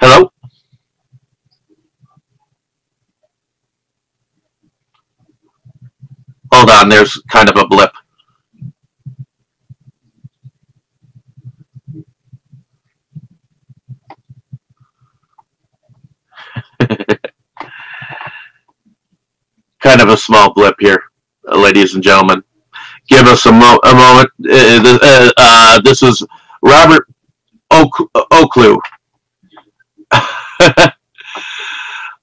Hello. 0.00 0.30
Hold 6.52 6.70
on. 6.70 6.88
There's 6.88 7.20
kind 7.30 7.48
of 7.48 7.56
a 7.56 7.66
blip. 7.66 7.90
Kind 19.98 20.08
of 20.08 20.14
a 20.14 20.18
small 20.20 20.52
blip 20.54 20.74
here, 20.80 21.02
uh, 21.50 21.56
ladies 21.58 21.94
and 21.94 22.02
gentlemen. 22.02 22.42
Give 23.08 23.26
us 23.26 23.46
a, 23.46 23.52
mo- 23.52 23.80
a 23.84 23.94
moment. 23.94 24.30
Uh, 24.48 24.98
uh, 25.02 25.32
uh, 25.36 25.80
this 25.82 26.02
is 26.02 26.24
Robert 26.62 27.08
Oak- 27.70 28.10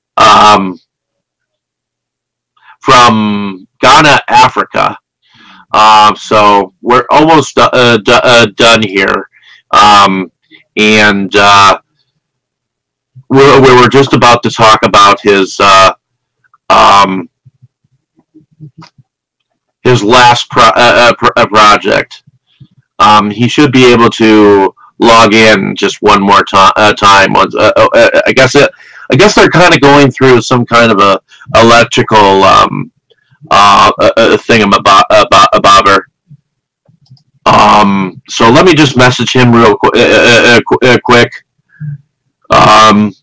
um, 0.17 0.80
from 2.82 3.67
Ghana, 3.82 4.22
Africa. 4.30 4.97
Um, 5.74 6.15
so 6.17 6.74
we're 6.82 7.05
almost 7.11 7.57
uh, 7.57 7.97
d- 7.99 8.13
uh, 8.24 8.47
done 8.55 8.84
here, 8.84 9.30
um, 9.72 10.32
and 10.78 11.36
uh, 11.36 11.80
we 13.30 13.39
we 13.61 13.82
were 13.82 13.89
just 13.89 14.13
about 14.13 14.43
to 14.43 14.51
talk 14.51 14.82
about 14.86 15.22
his 15.22 15.59
uh, 15.61 15.93
um, 16.69 17.30
his 19.84 20.03
last 20.03 20.49
pro- 20.49 20.64
uh, 20.64 21.14
uh, 21.22 21.30
uh, 21.36 21.47
project. 21.47 22.24
Um, 22.99 23.32
he 23.32 23.47
should 23.47 23.72
be 23.72 23.86
able 23.91 24.09
to 24.12 24.74
log 24.99 25.34
in 25.34 25.76
just 25.76 26.01
one 26.01 26.22
more 26.22 26.43
to- 26.43 26.74
uh, 26.76 26.93
time. 26.93 27.34
Once 27.34 27.55
uh, 27.55 27.72
uh, 27.76 27.88
uh, 27.93 28.22
I 28.28 28.34
guess 28.34 28.55
it, 28.55 28.70
I 29.12 29.16
guess 29.16 29.36
they're 29.36 29.49
kind 29.49 29.74
of 29.74 29.82
going 29.82 30.12
through 30.12 30.41
some 30.41 30.66
kind 30.66 30.91
of 30.91 30.99
a 30.99 31.20
electrical 31.59 32.43
um, 32.43 32.91
uh, 33.49 33.91
thingamabob 34.47 35.03
about 35.09 35.49
abobber. 35.53 36.07
Um, 37.45 38.22
so 38.30 38.49
let 38.49 38.66
me 38.66 38.76
just 38.76 38.95
message 38.95 39.34
him 39.34 39.51
real 39.53 39.76
qu- 39.76 40.99
quick. 41.03 41.32
Um, 42.51 43.14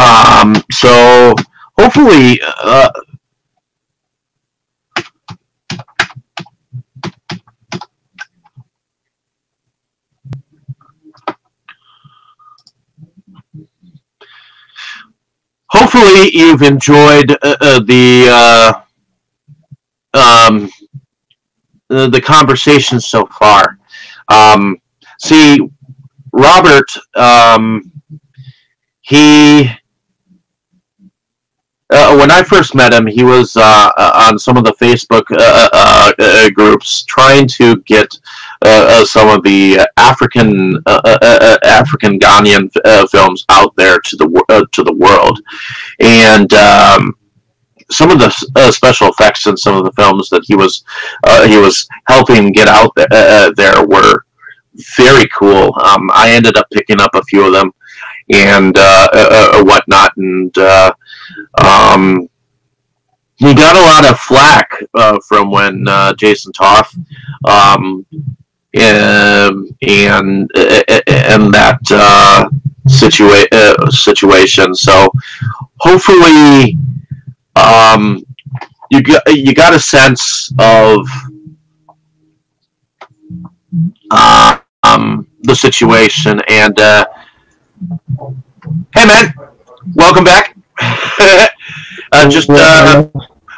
um, 0.00 0.54
so 0.72 1.34
hopefully, 1.78 2.40
uh, 2.62 2.90
hopefully 15.68 16.30
you've 16.32 16.62
enjoyed 16.62 17.32
uh, 17.42 17.56
uh, 17.60 17.80
the 17.80 18.28
uh, 18.30 18.82
um, 20.14 20.70
the 21.88 22.08
the 22.08 22.20
conversation 22.20 23.00
so 23.00 23.26
far. 23.26 23.78
Um, 24.28 24.76
see, 25.20 25.58
Robert, 26.32 26.90
um, 27.16 27.92
he 29.02 29.70
uh, 31.90 32.16
when 32.16 32.30
I 32.30 32.42
first 32.42 32.74
met 32.74 32.92
him, 32.92 33.06
he 33.06 33.22
was 33.22 33.56
uh, 33.56 33.90
uh, 33.96 34.28
on 34.30 34.38
some 34.38 34.56
of 34.56 34.64
the 34.64 34.72
Facebook 34.72 35.24
uh, 35.32 35.68
uh, 35.72 36.12
uh, 36.18 36.50
groups 36.50 37.04
trying 37.04 37.48
to 37.48 37.76
get 37.82 38.08
uh, 38.64 38.86
uh, 38.88 39.04
some 39.04 39.28
of 39.28 39.42
the 39.42 39.86
African 39.96 40.76
uh, 40.86 41.00
uh, 41.04 41.18
uh, 41.22 41.58
African 41.64 42.18
Ghanaian 42.18 42.70
uh, 42.84 43.06
films 43.06 43.44
out 43.48 43.74
there 43.76 43.98
to 43.98 44.16
the 44.16 44.44
uh, 44.48 44.64
to 44.72 44.82
the 44.82 44.94
world, 44.94 45.40
and 46.00 46.52
um, 46.54 47.16
some 47.90 48.10
of 48.10 48.18
the 48.18 48.50
uh, 48.56 48.70
special 48.70 49.08
effects 49.08 49.46
in 49.46 49.56
some 49.56 49.76
of 49.76 49.84
the 49.84 49.92
films 49.92 50.28
that 50.30 50.44
he 50.44 50.54
was 50.54 50.84
uh, 51.24 51.46
he 51.46 51.56
was 51.58 51.88
helping 52.08 52.52
get 52.52 52.68
out 52.68 52.92
there, 52.94 53.08
uh, 53.10 53.50
there 53.56 53.84
were 53.86 54.24
very 54.96 55.28
cool. 55.36 55.74
Um, 55.82 56.08
I 56.12 56.30
ended 56.32 56.56
up 56.56 56.66
picking 56.72 57.00
up 57.00 57.14
a 57.14 57.22
few 57.24 57.46
of 57.46 57.52
them 57.52 57.72
and 58.32 58.76
uh, 58.78 59.08
uh, 59.12 59.50
uh, 59.54 59.64
whatnot, 59.64 60.16
and 60.16 60.56
uh, 60.56 60.92
um, 61.62 62.28
he 63.36 63.54
got 63.54 63.76
a 63.76 63.80
lot 63.80 64.10
of 64.10 64.18
flack 64.20 64.70
uh, 64.94 65.18
from 65.26 65.50
when 65.50 65.88
uh, 65.88 66.12
Jason 66.14 66.52
Toff 66.52 66.94
um, 67.48 68.04
um, 68.76 69.68
and 69.82 70.50
and 70.52 71.54
that 71.54 71.80
uh, 71.90 72.48
situa- 72.86 73.48
uh, 73.52 73.90
situation. 73.90 74.74
So 74.74 75.10
hopefully, 75.78 76.76
um, 77.56 78.22
you 78.90 79.02
got 79.02 79.22
you 79.28 79.54
got 79.54 79.74
a 79.74 79.80
sense 79.80 80.52
of 80.58 81.08
uh, 84.10 84.58
um, 84.82 85.26
the 85.42 85.54
situation. 85.54 86.40
And 86.48 86.78
uh, 86.78 87.06
hey, 88.94 89.06
man, 89.06 89.34
welcome 89.94 90.24
back. 90.24 90.56
uh, 92.12 92.28
just 92.28 92.48
uh, 92.50 93.06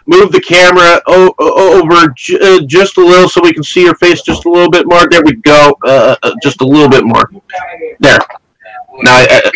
move 0.06 0.32
the 0.32 0.40
camera 0.40 1.00
o- 1.06 1.34
over 1.38 2.12
j- 2.16 2.38
uh, 2.40 2.60
just 2.66 2.96
a 2.96 3.00
little 3.00 3.28
so 3.28 3.40
we 3.42 3.52
can 3.52 3.62
see 3.62 3.82
your 3.82 3.94
face 3.96 4.22
just 4.22 4.44
a 4.44 4.50
little 4.50 4.70
bit 4.70 4.86
more. 4.86 5.08
There 5.10 5.22
we 5.24 5.34
go. 5.36 5.74
Uh, 5.84 6.16
uh, 6.22 6.32
just 6.42 6.60
a 6.60 6.66
little 6.66 6.88
bit 6.88 7.04
more. 7.04 7.30
There. 8.00 8.18
Now, 9.02 9.24
uh, 9.30 9.50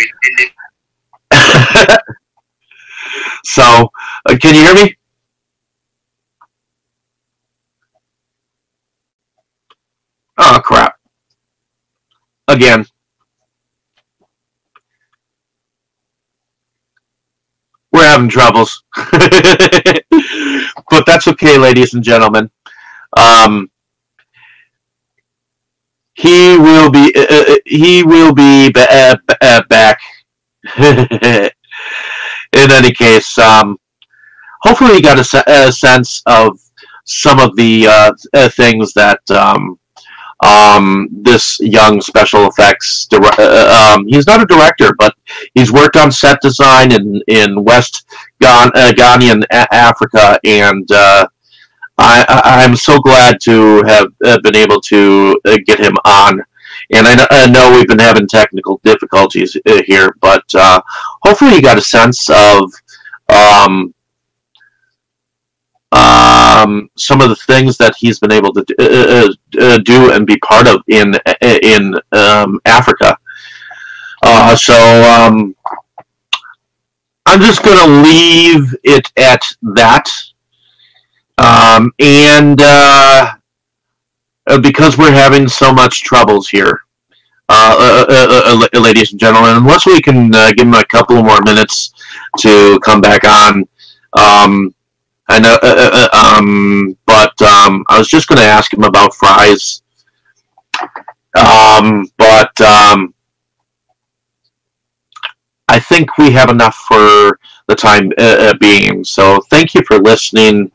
so, 3.45 3.91
uh, 4.27 4.37
can 4.41 4.55
you 4.55 4.63
hear 4.63 4.75
me? 4.75 4.97
Oh 10.39 10.61
crap! 10.63 10.97
Again. 12.49 12.87
We're 17.93 18.05
having 18.17 18.31
troubles, 18.31 18.83
but 20.91 21.05
that's 21.07 21.29
okay, 21.29 21.59
ladies 21.59 21.95
and 21.95 22.03
gentlemen. 22.03 22.51
Um, 23.17 23.71
he 26.15 26.57
will 26.57 26.91
be. 26.91 27.13
Uh, 27.15 27.27
uh, 27.29 27.57
he 27.67 28.03
will 28.03 28.35
be 28.35 28.73
uh, 28.75 29.17
uh, 29.41 29.63
back. 29.69 30.01
In 30.79 31.51
any 32.71 32.93
case, 32.93 33.37
um, 33.39 33.77
hopefully, 34.63 34.95
you 34.95 35.03
got 35.03 35.19
a, 35.19 35.67
a 35.67 35.73
sense 35.73 36.23
of 36.27 36.59
some 37.05 37.39
of 37.39 37.55
the 37.57 37.87
uh, 37.87 38.49
things 38.49 38.95
that 38.95 39.21
um, 39.31 39.79
um, 40.41 41.09
this 41.13 41.59
young 41.61 42.01
special 42.01 42.49
effects. 42.49 43.07
Dire- 43.07 43.23
uh, 43.39 43.95
um, 43.97 44.07
he's 44.07 44.27
not 44.27 44.43
a 44.43 44.47
director, 44.47 44.95
but 44.99 45.15
he's 45.55 45.73
worked 45.73 45.97
on 45.97 46.13
set 46.13 46.41
design 46.41 46.93
in 46.93 47.21
in 47.29 47.65
West 47.65 48.07
Ghan- 48.41 48.73
uh, 48.75 48.93
Ghanaian 48.97 49.45
A- 49.51 49.75
Africa, 49.75 50.39
and 50.45 50.91
uh, 50.93 51.27
I, 51.99 52.25
I'm 52.45 52.77
so 52.77 52.99
glad 52.99 53.41
to 53.43 53.83
have 53.87 54.09
uh, 54.25 54.39
been 54.43 54.57
able 54.57 54.81
to 54.83 55.41
uh, 55.47 55.57
get 55.67 55.81
him 55.81 55.95
on. 56.05 56.41
And 56.93 57.07
I 57.09 57.15
know, 57.15 57.27
I 57.31 57.47
know 57.49 57.73
we've 57.73 57.89
been 57.89 57.99
having 57.99 58.27
technical 58.29 58.81
difficulties 58.85 59.57
uh, 59.67 59.83
here, 59.87 60.15
but 60.21 60.45
uh, 60.55 60.81
hopefully 61.23 61.55
you 61.55 61.63
got 61.63 61.79
a 61.79 61.83
sense 61.83 62.29
of 62.29 62.71
um, 63.29 63.95
um, 65.93 66.91
some 66.97 67.21
of 67.21 67.29
the 67.29 67.37
things 67.47 67.77
that 67.79 67.95
he's 67.97 68.19
been 68.19 68.33
able 68.33 68.53
to 68.53 68.65
do, 68.67 68.75
uh, 68.81 69.29
uh, 69.61 69.79
do 69.79 70.13
and 70.13 70.27
be 70.27 70.37
part 70.39 70.67
of 70.67 70.83
in 70.89 71.15
in 71.63 71.95
um, 72.13 72.61
Africa. 72.67 73.17
Uh, 74.23 74.57
so 74.57 74.75
um, 74.75 75.55
I'm 77.27 77.41
just 77.41 77.63
going 77.63 77.79
to 77.79 78.09
leave 78.09 78.75
it 78.85 79.13
at 79.17 79.43
that. 79.75 80.11
Um, 81.39 81.93
and 81.99 82.59
uh, 82.63 83.35
uh, 84.49 84.61
because 84.61 84.97
we're 84.97 85.13
having 85.13 85.49
so 85.49 85.73
much 85.73 86.03
troubles 86.03 86.49
here, 86.49 86.81
uh, 87.49 87.77
uh, 87.79 88.07
uh, 88.09 88.69
uh, 88.75 88.81
ladies 88.81 89.13
and 89.13 89.21
gentlemen, 89.21 89.57
unless 89.57 89.87
we 89.87 90.01
can 90.01 90.35
uh, 90.35 90.51
give 90.57 90.67
him 90.67 90.75
a 90.75 90.85
couple 90.87 91.23
more 91.23 91.41
minutes 91.43 91.93
to 92.39 92.79
come 92.85 93.01
back 93.01 93.23
on. 93.25 93.65
I 95.29 95.41
know, 95.41 95.59
uh, 95.63 95.91
uh, 95.93 96.09
uh, 96.13 96.39
um, 96.39 96.97
but 97.07 97.41
um, 97.43 97.85
I 97.89 97.99
was 97.99 98.09
just 98.09 98.29
going 98.29 98.39
to 98.39 98.45
ask 98.45 98.73
him 98.73 98.85
about 98.85 99.15
fries. 99.15 99.83
Um, 101.37 102.07
but 102.17 102.59
um, 102.61 103.15
I 105.69 105.81
think 105.81 106.17
we 106.17 106.31
have 106.31 106.51
enough 106.51 106.77
for 106.89 107.39
the 107.67 107.75
time 107.75 108.13
uh, 108.19 108.23
uh, 108.51 108.55
being. 108.59 109.05
So 109.05 109.41
thank 109.51 109.75
you 109.75 109.83
for 109.87 109.99
listening. 109.99 110.71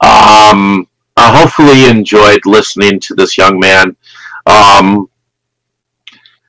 Um, 0.00 0.88
I 1.16 1.30
hopefully 1.38 1.82
you 1.82 1.88
enjoyed 1.90 2.44
listening 2.44 2.98
to 3.00 3.14
this 3.14 3.38
young 3.38 3.60
man. 3.60 3.96
Um, 4.46 5.08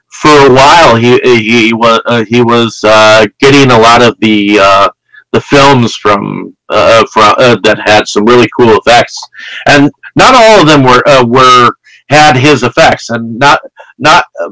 for 0.10 0.30
a 0.48 0.54
while, 0.54 0.96
he 0.96 1.20
he 1.20 1.74
was 1.74 2.02
uh, 2.06 2.24
he 2.26 2.42
was 2.42 2.84
uh, 2.84 3.26
getting 3.40 3.72
a 3.72 3.78
lot 3.78 4.02
of 4.02 4.18
the 4.20 4.60
uh, 4.62 4.90
the 5.34 5.42
films 5.42 5.96
from 5.96 6.56
uh, 6.70 7.04
from 7.12 7.36
uh, 7.38 7.58
that 7.64 7.80
had 7.86 8.08
some 8.08 8.26
really 8.26 8.48
cool 8.58 8.78
effects, 8.78 9.20
and 9.68 9.92
not 10.16 10.36
all 10.36 10.62
of 10.62 10.68
them 10.68 10.84
were 10.84 11.04
uh, 11.08 11.26
were 11.26 11.72
had 12.10 12.38
his 12.38 12.64
effects, 12.64 13.10
and 13.10 13.38
not 13.38 13.60
not. 13.98 14.26
Uh, 14.40 14.52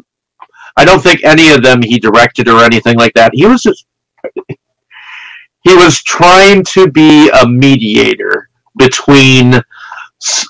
I 0.77 0.86
don't 0.86 1.03
think 1.03 1.23
any 1.23 1.51
of 1.51 1.63
them 1.63 1.82
he 1.82 1.99
directed 1.99 2.47
or 2.47 2.63
anything 2.63 2.97
like 2.97 3.13
that. 3.13 3.32
He 3.34 3.45
was 3.45 3.61
just 3.61 3.86
he 5.63 5.75
was 5.75 6.01
trying 6.03 6.63
to 6.65 6.89
be 6.89 7.29
a 7.29 7.47
mediator 7.47 8.49
between 8.77 9.53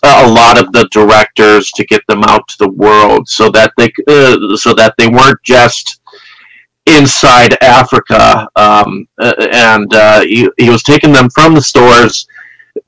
a 0.03 0.27
lot 0.29 0.59
of 0.59 0.71
the 0.73 0.87
directors 0.91 1.71
to 1.71 1.85
get 1.85 2.01
them 2.07 2.23
out 2.25 2.47
to 2.49 2.55
the 2.59 2.71
world 2.71 3.27
so 3.27 3.49
that 3.49 3.73
they 3.77 3.91
uh, 4.07 4.55
so 4.55 4.73
that 4.73 4.93
they 4.97 5.07
weren't 5.07 5.41
just 5.43 6.00
inside 6.85 7.55
Africa 7.61 8.47
um, 8.55 9.07
uh, 9.19 9.33
and 9.51 9.93
uh, 9.93 10.21
he, 10.21 10.49
he 10.57 10.69
was 10.69 10.83
taking 10.83 11.13
them 11.13 11.29
from 11.29 11.53
the 11.53 11.61
stores 11.61 12.27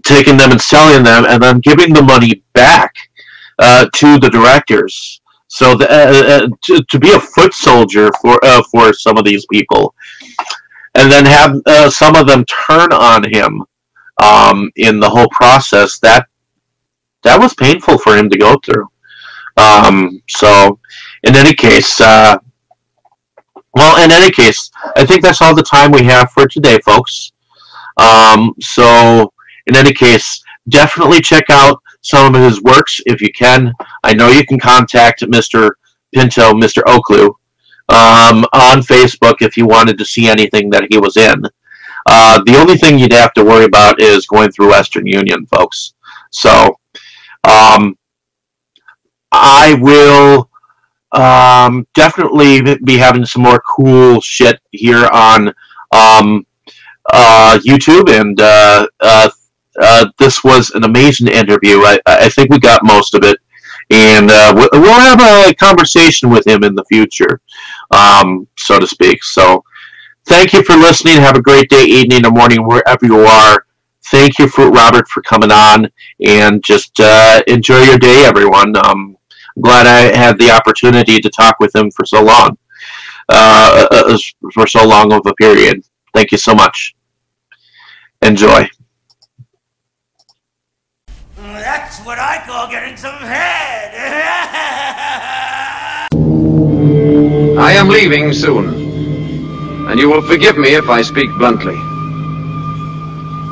taking 0.04 0.38
them 0.38 0.52
and 0.52 0.62
selling 0.62 1.04
them 1.04 1.26
and 1.26 1.42
then 1.42 1.60
giving 1.60 1.94
the 1.94 2.02
money 2.02 2.44
back 2.54 2.94
uh, 3.60 3.86
to 3.94 4.18
the 4.20 4.30
directors 4.30 5.22
so 5.48 5.76
the, 5.76 5.88
uh, 5.90 6.46
uh, 6.46 6.48
to, 6.64 6.84
to 6.90 7.00
be 7.00 7.12
a 7.12 7.20
foot 7.20 7.54
soldier 7.54 8.10
for 8.22 8.44
uh, 8.44 8.64
for 8.72 8.94
some 8.94 9.18
of 9.18 9.26
these 9.26 9.46
people 9.52 9.94
and 10.96 11.12
then 11.12 11.26
have 11.26 11.62
uh, 11.66 11.90
some 11.90 12.16
of 12.16 12.28
them 12.28 12.46
turn 12.46 12.92
on 12.92 13.24
him 13.32 13.64
um, 14.22 14.72
in 14.76 15.00
the 15.00 15.10
whole 15.10 15.28
process 15.32 16.00
that 16.00 16.28
that 17.24 17.40
was 17.40 17.54
painful 17.54 17.98
for 17.98 18.16
him 18.16 18.30
to 18.30 18.38
go 18.38 18.58
through. 18.64 18.88
Um, 19.56 20.22
so, 20.30 20.80
in 21.24 21.36
any 21.36 21.54
case, 21.54 22.02
uh, 22.02 22.38
well, 23.74 24.04
in 24.04 24.12
any 24.12 24.32
case, 24.32 24.70
I 24.96 25.06
think 25.06 25.24
that's 25.24 25.42
all 25.42 25.56
the 25.56 25.64
time 25.64 25.92
we 25.92 26.04
have 26.04 26.32
for 26.32 26.48
today, 26.48 26.80
folks. 26.80 27.32
Um, 27.98 28.54
so, 28.60 29.34
in 29.68 29.76
any 29.76 29.94
case, 29.94 30.44
definitely 30.70 31.22
check 31.22 31.46
out 31.50 31.82
some 32.02 32.36
of 32.36 32.42
his 32.42 32.62
works 32.62 33.02
if 33.06 33.22
you 33.22 33.32
can. 33.34 33.74
I 34.04 34.14
know 34.14 34.30
you 34.30 34.46
can 34.46 34.60
contact 34.60 35.22
Mr. 35.22 35.72
Pinto, 36.14 36.54
Mr. 36.54 36.82
Oaklew, 36.86 37.34
um, 37.90 38.46
on 38.54 38.82
Facebook 38.82 39.42
if 39.42 39.58
you 39.58 39.66
wanted 39.66 39.98
to 39.98 40.06
see 40.06 40.28
anything 40.28 40.70
that 40.70 40.88
he 40.90 40.98
was 40.98 41.18
in. 41.18 41.44
Uh, 42.06 42.42
the 42.46 42.58
only 42.58 42.76
thing 42.76 43.00
you'd 43.00 43.14
have 43.14 43.34
to 43.34 43.44
worry 43.44 43.66
about 43.66 44.02
is 44.02 44.28
going 44.28 44.52
through 44.52 44.70
Western 44.70 45.08
Union, 45.08 45.46
folks. 45.48 45.94
So, 46.32 46.78
um, 47.46 47.98
I 49.32 49.76
will 49.80 50.50
um, 51.14 51.88
definitely 51.94 52.62
be 52.84 52.98
having 52.98 53.26
some 53.26 53.44
more 53.44 53.62
cool 53.62 54.22
shit 54.22 54.60
here 54.72 55.08
on 55.12 55.50
um, 55.92 56.46
uh, 57.14 57.60
YouTube, 57.66 58.10
and 58.10 58.40
uh, 58.42 58.88
uh, 59.00 59.30
uh, 59.82 60.06
this 60.20 60.44
was 60.44 60.72
an 60.72 60.84
amazing 60.84 61.28
interview. 61.28 61.78
I, 61.80 62.00
I 62.06 62.30
think 62.30 62.50
we 62.50 62.60
got 62.60 62.84
most 62.86 63.14
of 63.16 63.24
it, 63.24 63.38
and 63.92 64.30
uh, 64.32 64.54
we- 64.56 64.80
we'll 64.80 65.00
have 65.02 65.22
a 65.22 65.54
conversation 65.56 66.30
with 66.30 66.46
him 66.48 66.64
in 66.64 66.76
the 66.76 66.86
future, 66.86 67.42
um, 67.92 68.48
so 68.58 68.80
to 68.80 68.88
speak. 68.88 69.24
So, 69.24 69.64
thank 70.28 70.54
you 70.54 70.64
for 70.64 70.76
listening. 70.76 71.18
Have 71.18 71.38
a 71.38 71.42
great 71.42 71.70
day, 71.70 71.84
evening, 71.86 72.26
or 72.26 72.32
morning, 72.32 72.66
wherever 72.68 73.06
you 73.06 73.20
are. 73.26 73.66
Thank 74.12 74.40
you 74.40 74.48
for 74.50 74.70
Robert 74.70 75.08
for 75.08 75.22
coming 75.24 75.52
on, 75.52 75.90
and 76.26 76.64
just 76.64 77.00
uh, 77.00 77.42
enjoy 77.48 77.82
your 77.84 77.98
day, 77.98 78.26
everyone. 78.26 78.76
Um, 78.88 79.18
glad 79.62 79.88
I 79.88 80.16
had 80.18 80.38
the 80.38 80.52
opportunity 80.52 81.20
to 81.20 81.30
talk 81.30 81.60
with 81.60 81.76
him 81.76 81.92
for 81.92 82.06
so 82.06 82.24
long, 82.24 82.58
uh, 83.30 83.88
uh, 83.92 84.18
for 84.54 84.68
so 84.68 84.88
long 84.88 85.14
of 85.14 85.22
a 85.26 85.34
period. 85.36 85.84
Thank 86.14 86.32
you 86.32 86.38
so 86.38 86.54
much. 86.54 86.96
Enjoy. 88.22 88.70
That's 91.36 92.00
what 92.00 92.20
I 92.20 92.44
call 92.46 92.70
getting 92.70 92.98
some 92.98 93.16
head. 93.16 93.94
I 97.60 97.72
am 97.74 97.88
leaving 97.88 98.34
soon, 98.34 99.88
and 99.88 100.00
you 100.00 100.10
will 100.10 100.22
forgive 100.22 100.58
me 100.58 100.76
if 100.76 100.90
I 100.90 101.02
speak 101.02 101.30
bluntly. 101.38 101.76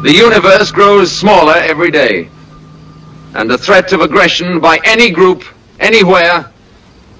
The 0.04 0.12
universe 0.12 0.72
grows 0.72 1.12
smaller 1.12 1.56
every 1.56 1.92
day, 1.92 2.30
and 3.36 3.50
the 3.50 3.58
threat 3.58 3.94
of 3.94 4.02
aggression 4.02 4.60
by 4.60 4.80
any 4.84 5.12
group, 5.12 5.44
anywhere, 5.82 6.50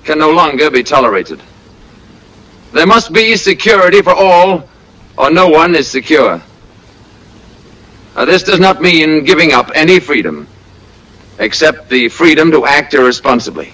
can 0.04 0.20
no 0.20 0.32
longer 0.32 0.72
be 0.72 0.84
tolerated. 0.84 1.42
There 2.72 2.88
must 2.88 3.12
be 3.12 3.36
security 3.36 4.02
for 4.02 4.14
all, 4.14 4.70
or 5.18 5.30
no 5.30 5.50
one 5.50 5.76
is 5.76 5.90
secure. 5.90 6.42
Now, 8.16 8.26
this 8.26 8.44
does 8.44 8.60
not 8.60 8.82
mean 8.82 9.24
giving 9.26 9.52
up 9.52 9.72
any 9.76 10.00
freedom, 10.00 10.48
except 11.40 11.90
the 11.90 12.08
freedom 12.08 12.52
to 12.52 12.66
act 12.66 12.94
irresponsibly. 12.94 13.74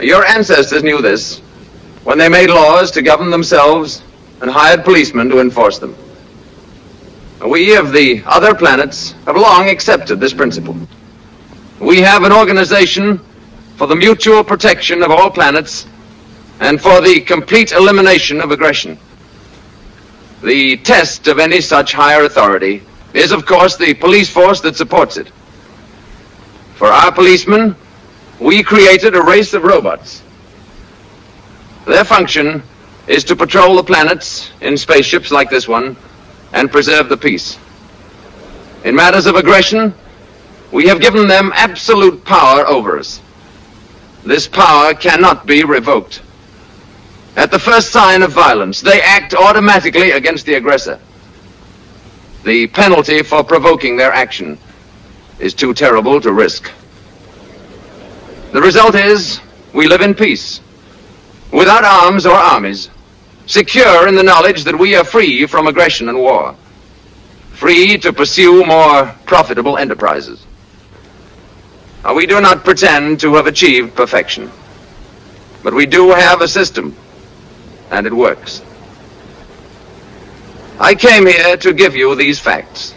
Your 0.00 0.24
ancestors 0.24 0.82
knew 0.82 1.00
this 1.00 1.38
when 2.04 2.18
they 2.18 2.28
made 2.28 2.50
laws 2.50 2.90
to 2.92 3.02
govern 3.02 3.30
themselves 3.30 4.02
and 4.40 4.50
hired 4.50 4.84
policemen 4.84 5.28
to 5.28 5.40
enforce 5.40 5.78
them. 5.78 5.96
We 7.46 7.76
of 7.76 7.92
the 7.92 8.22
other 8.26 8.54
planets 8.54 9.12
have 9.26 9.36
long 9.36 9.68
accepted 9.68 10.20
this 10.20 10.34
principle. 10.34 10.76
We 11.80 12.00
have 12.00 12.24
an 12.24 12.32
organization 12.32 13.20
for 13.76 13.86
the 13.86 13.94
mutual 13.94 14.42
protection 14.42 15.02
of 15.04 15.12
all 15.12 15.30
planets 15.30 15.86
and 16.58 16.80
for 16.80 17.00
the 17.00 17.20
complete 17.20 17.70
elimination 17.70 18.40
of 18.40 18.50
aggression. 18.50 18.98
The 20.42 20.76
test 20.78 21.28
of 21.28 21.38
any 21.38 21.60
such 21.60 21.92
higher 21.92 22.24
authority 22.24 22.82
is, 23.14 23.30
of 23.30 23.46
course, 23.46 23.76
the 23.76 23.94
police 23.94 24.28
force 24.28 24.60
that 24.62 24.74
supports 24.74 25.16
it. 25.16 25.30
For 26.74 26.88
our 26.88 27.12
policemen, 27.12 27.76
we 28.40 28.64
created 28.64 29.14
a 29.14 29.22
race 29.22 29.54
of 29.54 29.62
robots. 29.62 30.22
Their 31.86 32.04
function 32.04 32.62
is 33.06 33.22
to 33.24 33.36
patrol 33.36 33.76
the 33.76 33.84
planets 33.84 34.50
in 34.60 34.76
spaceships 34.76 35.30
like 35.30 35.48
this 35.48 35.68
one 35.68 35.96
and 36.52 36.72
preserve 36.72 37.08
the 37.08 37.16
peace. 37.16 37.56
In 38.84 38.96
matters 38.96 39.26
of 39.26 39.36
aggression, 39.36 39.94
we 40.70 40.86
have 40.86 41.00
given 41.00 41.26
them 41.26 41.52
absolute 41.54 42.24
power 42.24 42.66
over 42.66 42.98
us. 42.98 43.20
This 44.24 44.46
power 44.46 44.94
cannot 44.94 45.46
be 45.46 45.64
revoked. 45.64 46.22
At 47.36 47.50
the 47.50 47.58
first 47.58 47.90
sign 47.90 48.22
of 48.22 48.32
violence, 48.32 48.80
they 48.80 49.00
act 49.00 49.34
automatically 49.34 50.10
against 50.10 50.44
the 50.44 50.54
aggressor. 50.54 50.98
The 52.44 52.66
penalty 52.66 53.22
for 53.22 53.44
provoking 53.44 53.96
their 53.96 54.12
action 54.12 54.58
is 55.38 55.54
too 55.54 55.72
terrible 55.72 56.20
to 56.20 56.32
risk. 56.32 56.70
The 58.52 58.60
result 58.60 58.94
is 58.94 59.40
we 59.72 59.86
live 59.86 60.00
in 60.00 60.14
peace, 60.14 60.60
without 61.52 61.84
arms 61.84 62.26
or 62.26 62.34
armies, 62.34 62.90
secure 63.46 64.08
in 64.08 64.14
the 64.14 64.22
knowledge 64.22 64.64
that 64.64 64.78
we 64.78 64.96
are 64.96 65.04
free 65.04 65.46
from 65.46 65.66
aggression 65.66 66.08
and 66.08 66.18
war, 66.18 66.54
free 67.52 67.98
to 67.98 68.12
pursue 68.12 68.64
more 68.64 69.14
profitable 69.26 69.78
enterprises. 69.78 70.44
We 72.14 72.26
do 72.26 72.40
not 72.40 72.64
pretend 72.64 73.20
to 73.20 73.34
have 73.34 73.46
achieved 73.46 73.94
perfection, 73.94 74.50
but 75.62 75.72
we 75.72 75.86
do 75.86 76.10
have 76.10 76.40
a 76.40 76.48
system, 76.48 76.96
and 77.90 78.06
it 78.06 78.12
works. 78.12 78.62
I 80.80 80.94
came 80.94 81.26
here 81.26 81.56
to 81.58 81.72
give 81.72 81.94
you 81.94 82.14
these 82.14 82.40
facts. 82.40 82.94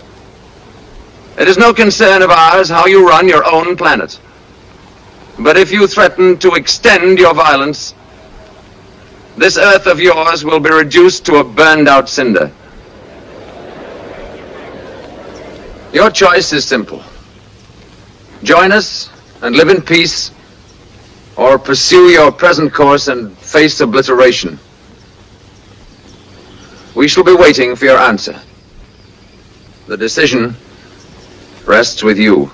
It 1.38 1.48
is 1.48 1.58
no 1.58 1.74
concern 1.74 2.22
of 2.22 2.30
ours 2.30 2.70
how 2.70 2.88
you 2.88 3.08
run 3.08 3.28
your 3.28 3.46
own 3.46 3.76
planet. 3.76 4.20
But 5.40 5.58
if 5.58 5.72
you 5.72 5.88
threaten 5.88 6.38
to 6.40 6.54
extend 6.54 7.20
your 7.20 7.34
violence, 7.34 7.94
this 9.38 9.58
earth 9.58 9.88
of 9.88 10.00
yours 10.00 10.44
will 10.44 10.60
be 10.60 10.72
reduced 10.72 11.26
to 11.28 11.36
a 11.36 11.44
burned 11.44 11.88
out 11.88 12.10
cinder. 12.10 12.52
Your 15.94 16.10
choice 16.10 16.54
is 16.54 16.66
simple. 16.66 17.04
Join 18.44 18.72
us 18.72 19.10
and 19.42 19.56
live 19.56 19.70
in 19.70 19.82
peace, 19.82 20.32
or 21.38 21.60
pursue 21.60 22.10
your 22.10 22.32
present 22.32 22.74
course 22.74 23.08
and 23.08 23.38
face 23.38 23.80
obliteration. 23.82 24.60
We 26.96 27.08
shall 27.08 27.24
be 27.24 27.36
waiting 27.36 27.76
for 27.76 27.86
your 27.86 27.98
answer. 27.98 28.40
The 29.88 29.98
decision 29.98 30.56
rests 31.66 32.04
with 32.04 32.18
you. 32.18 32.52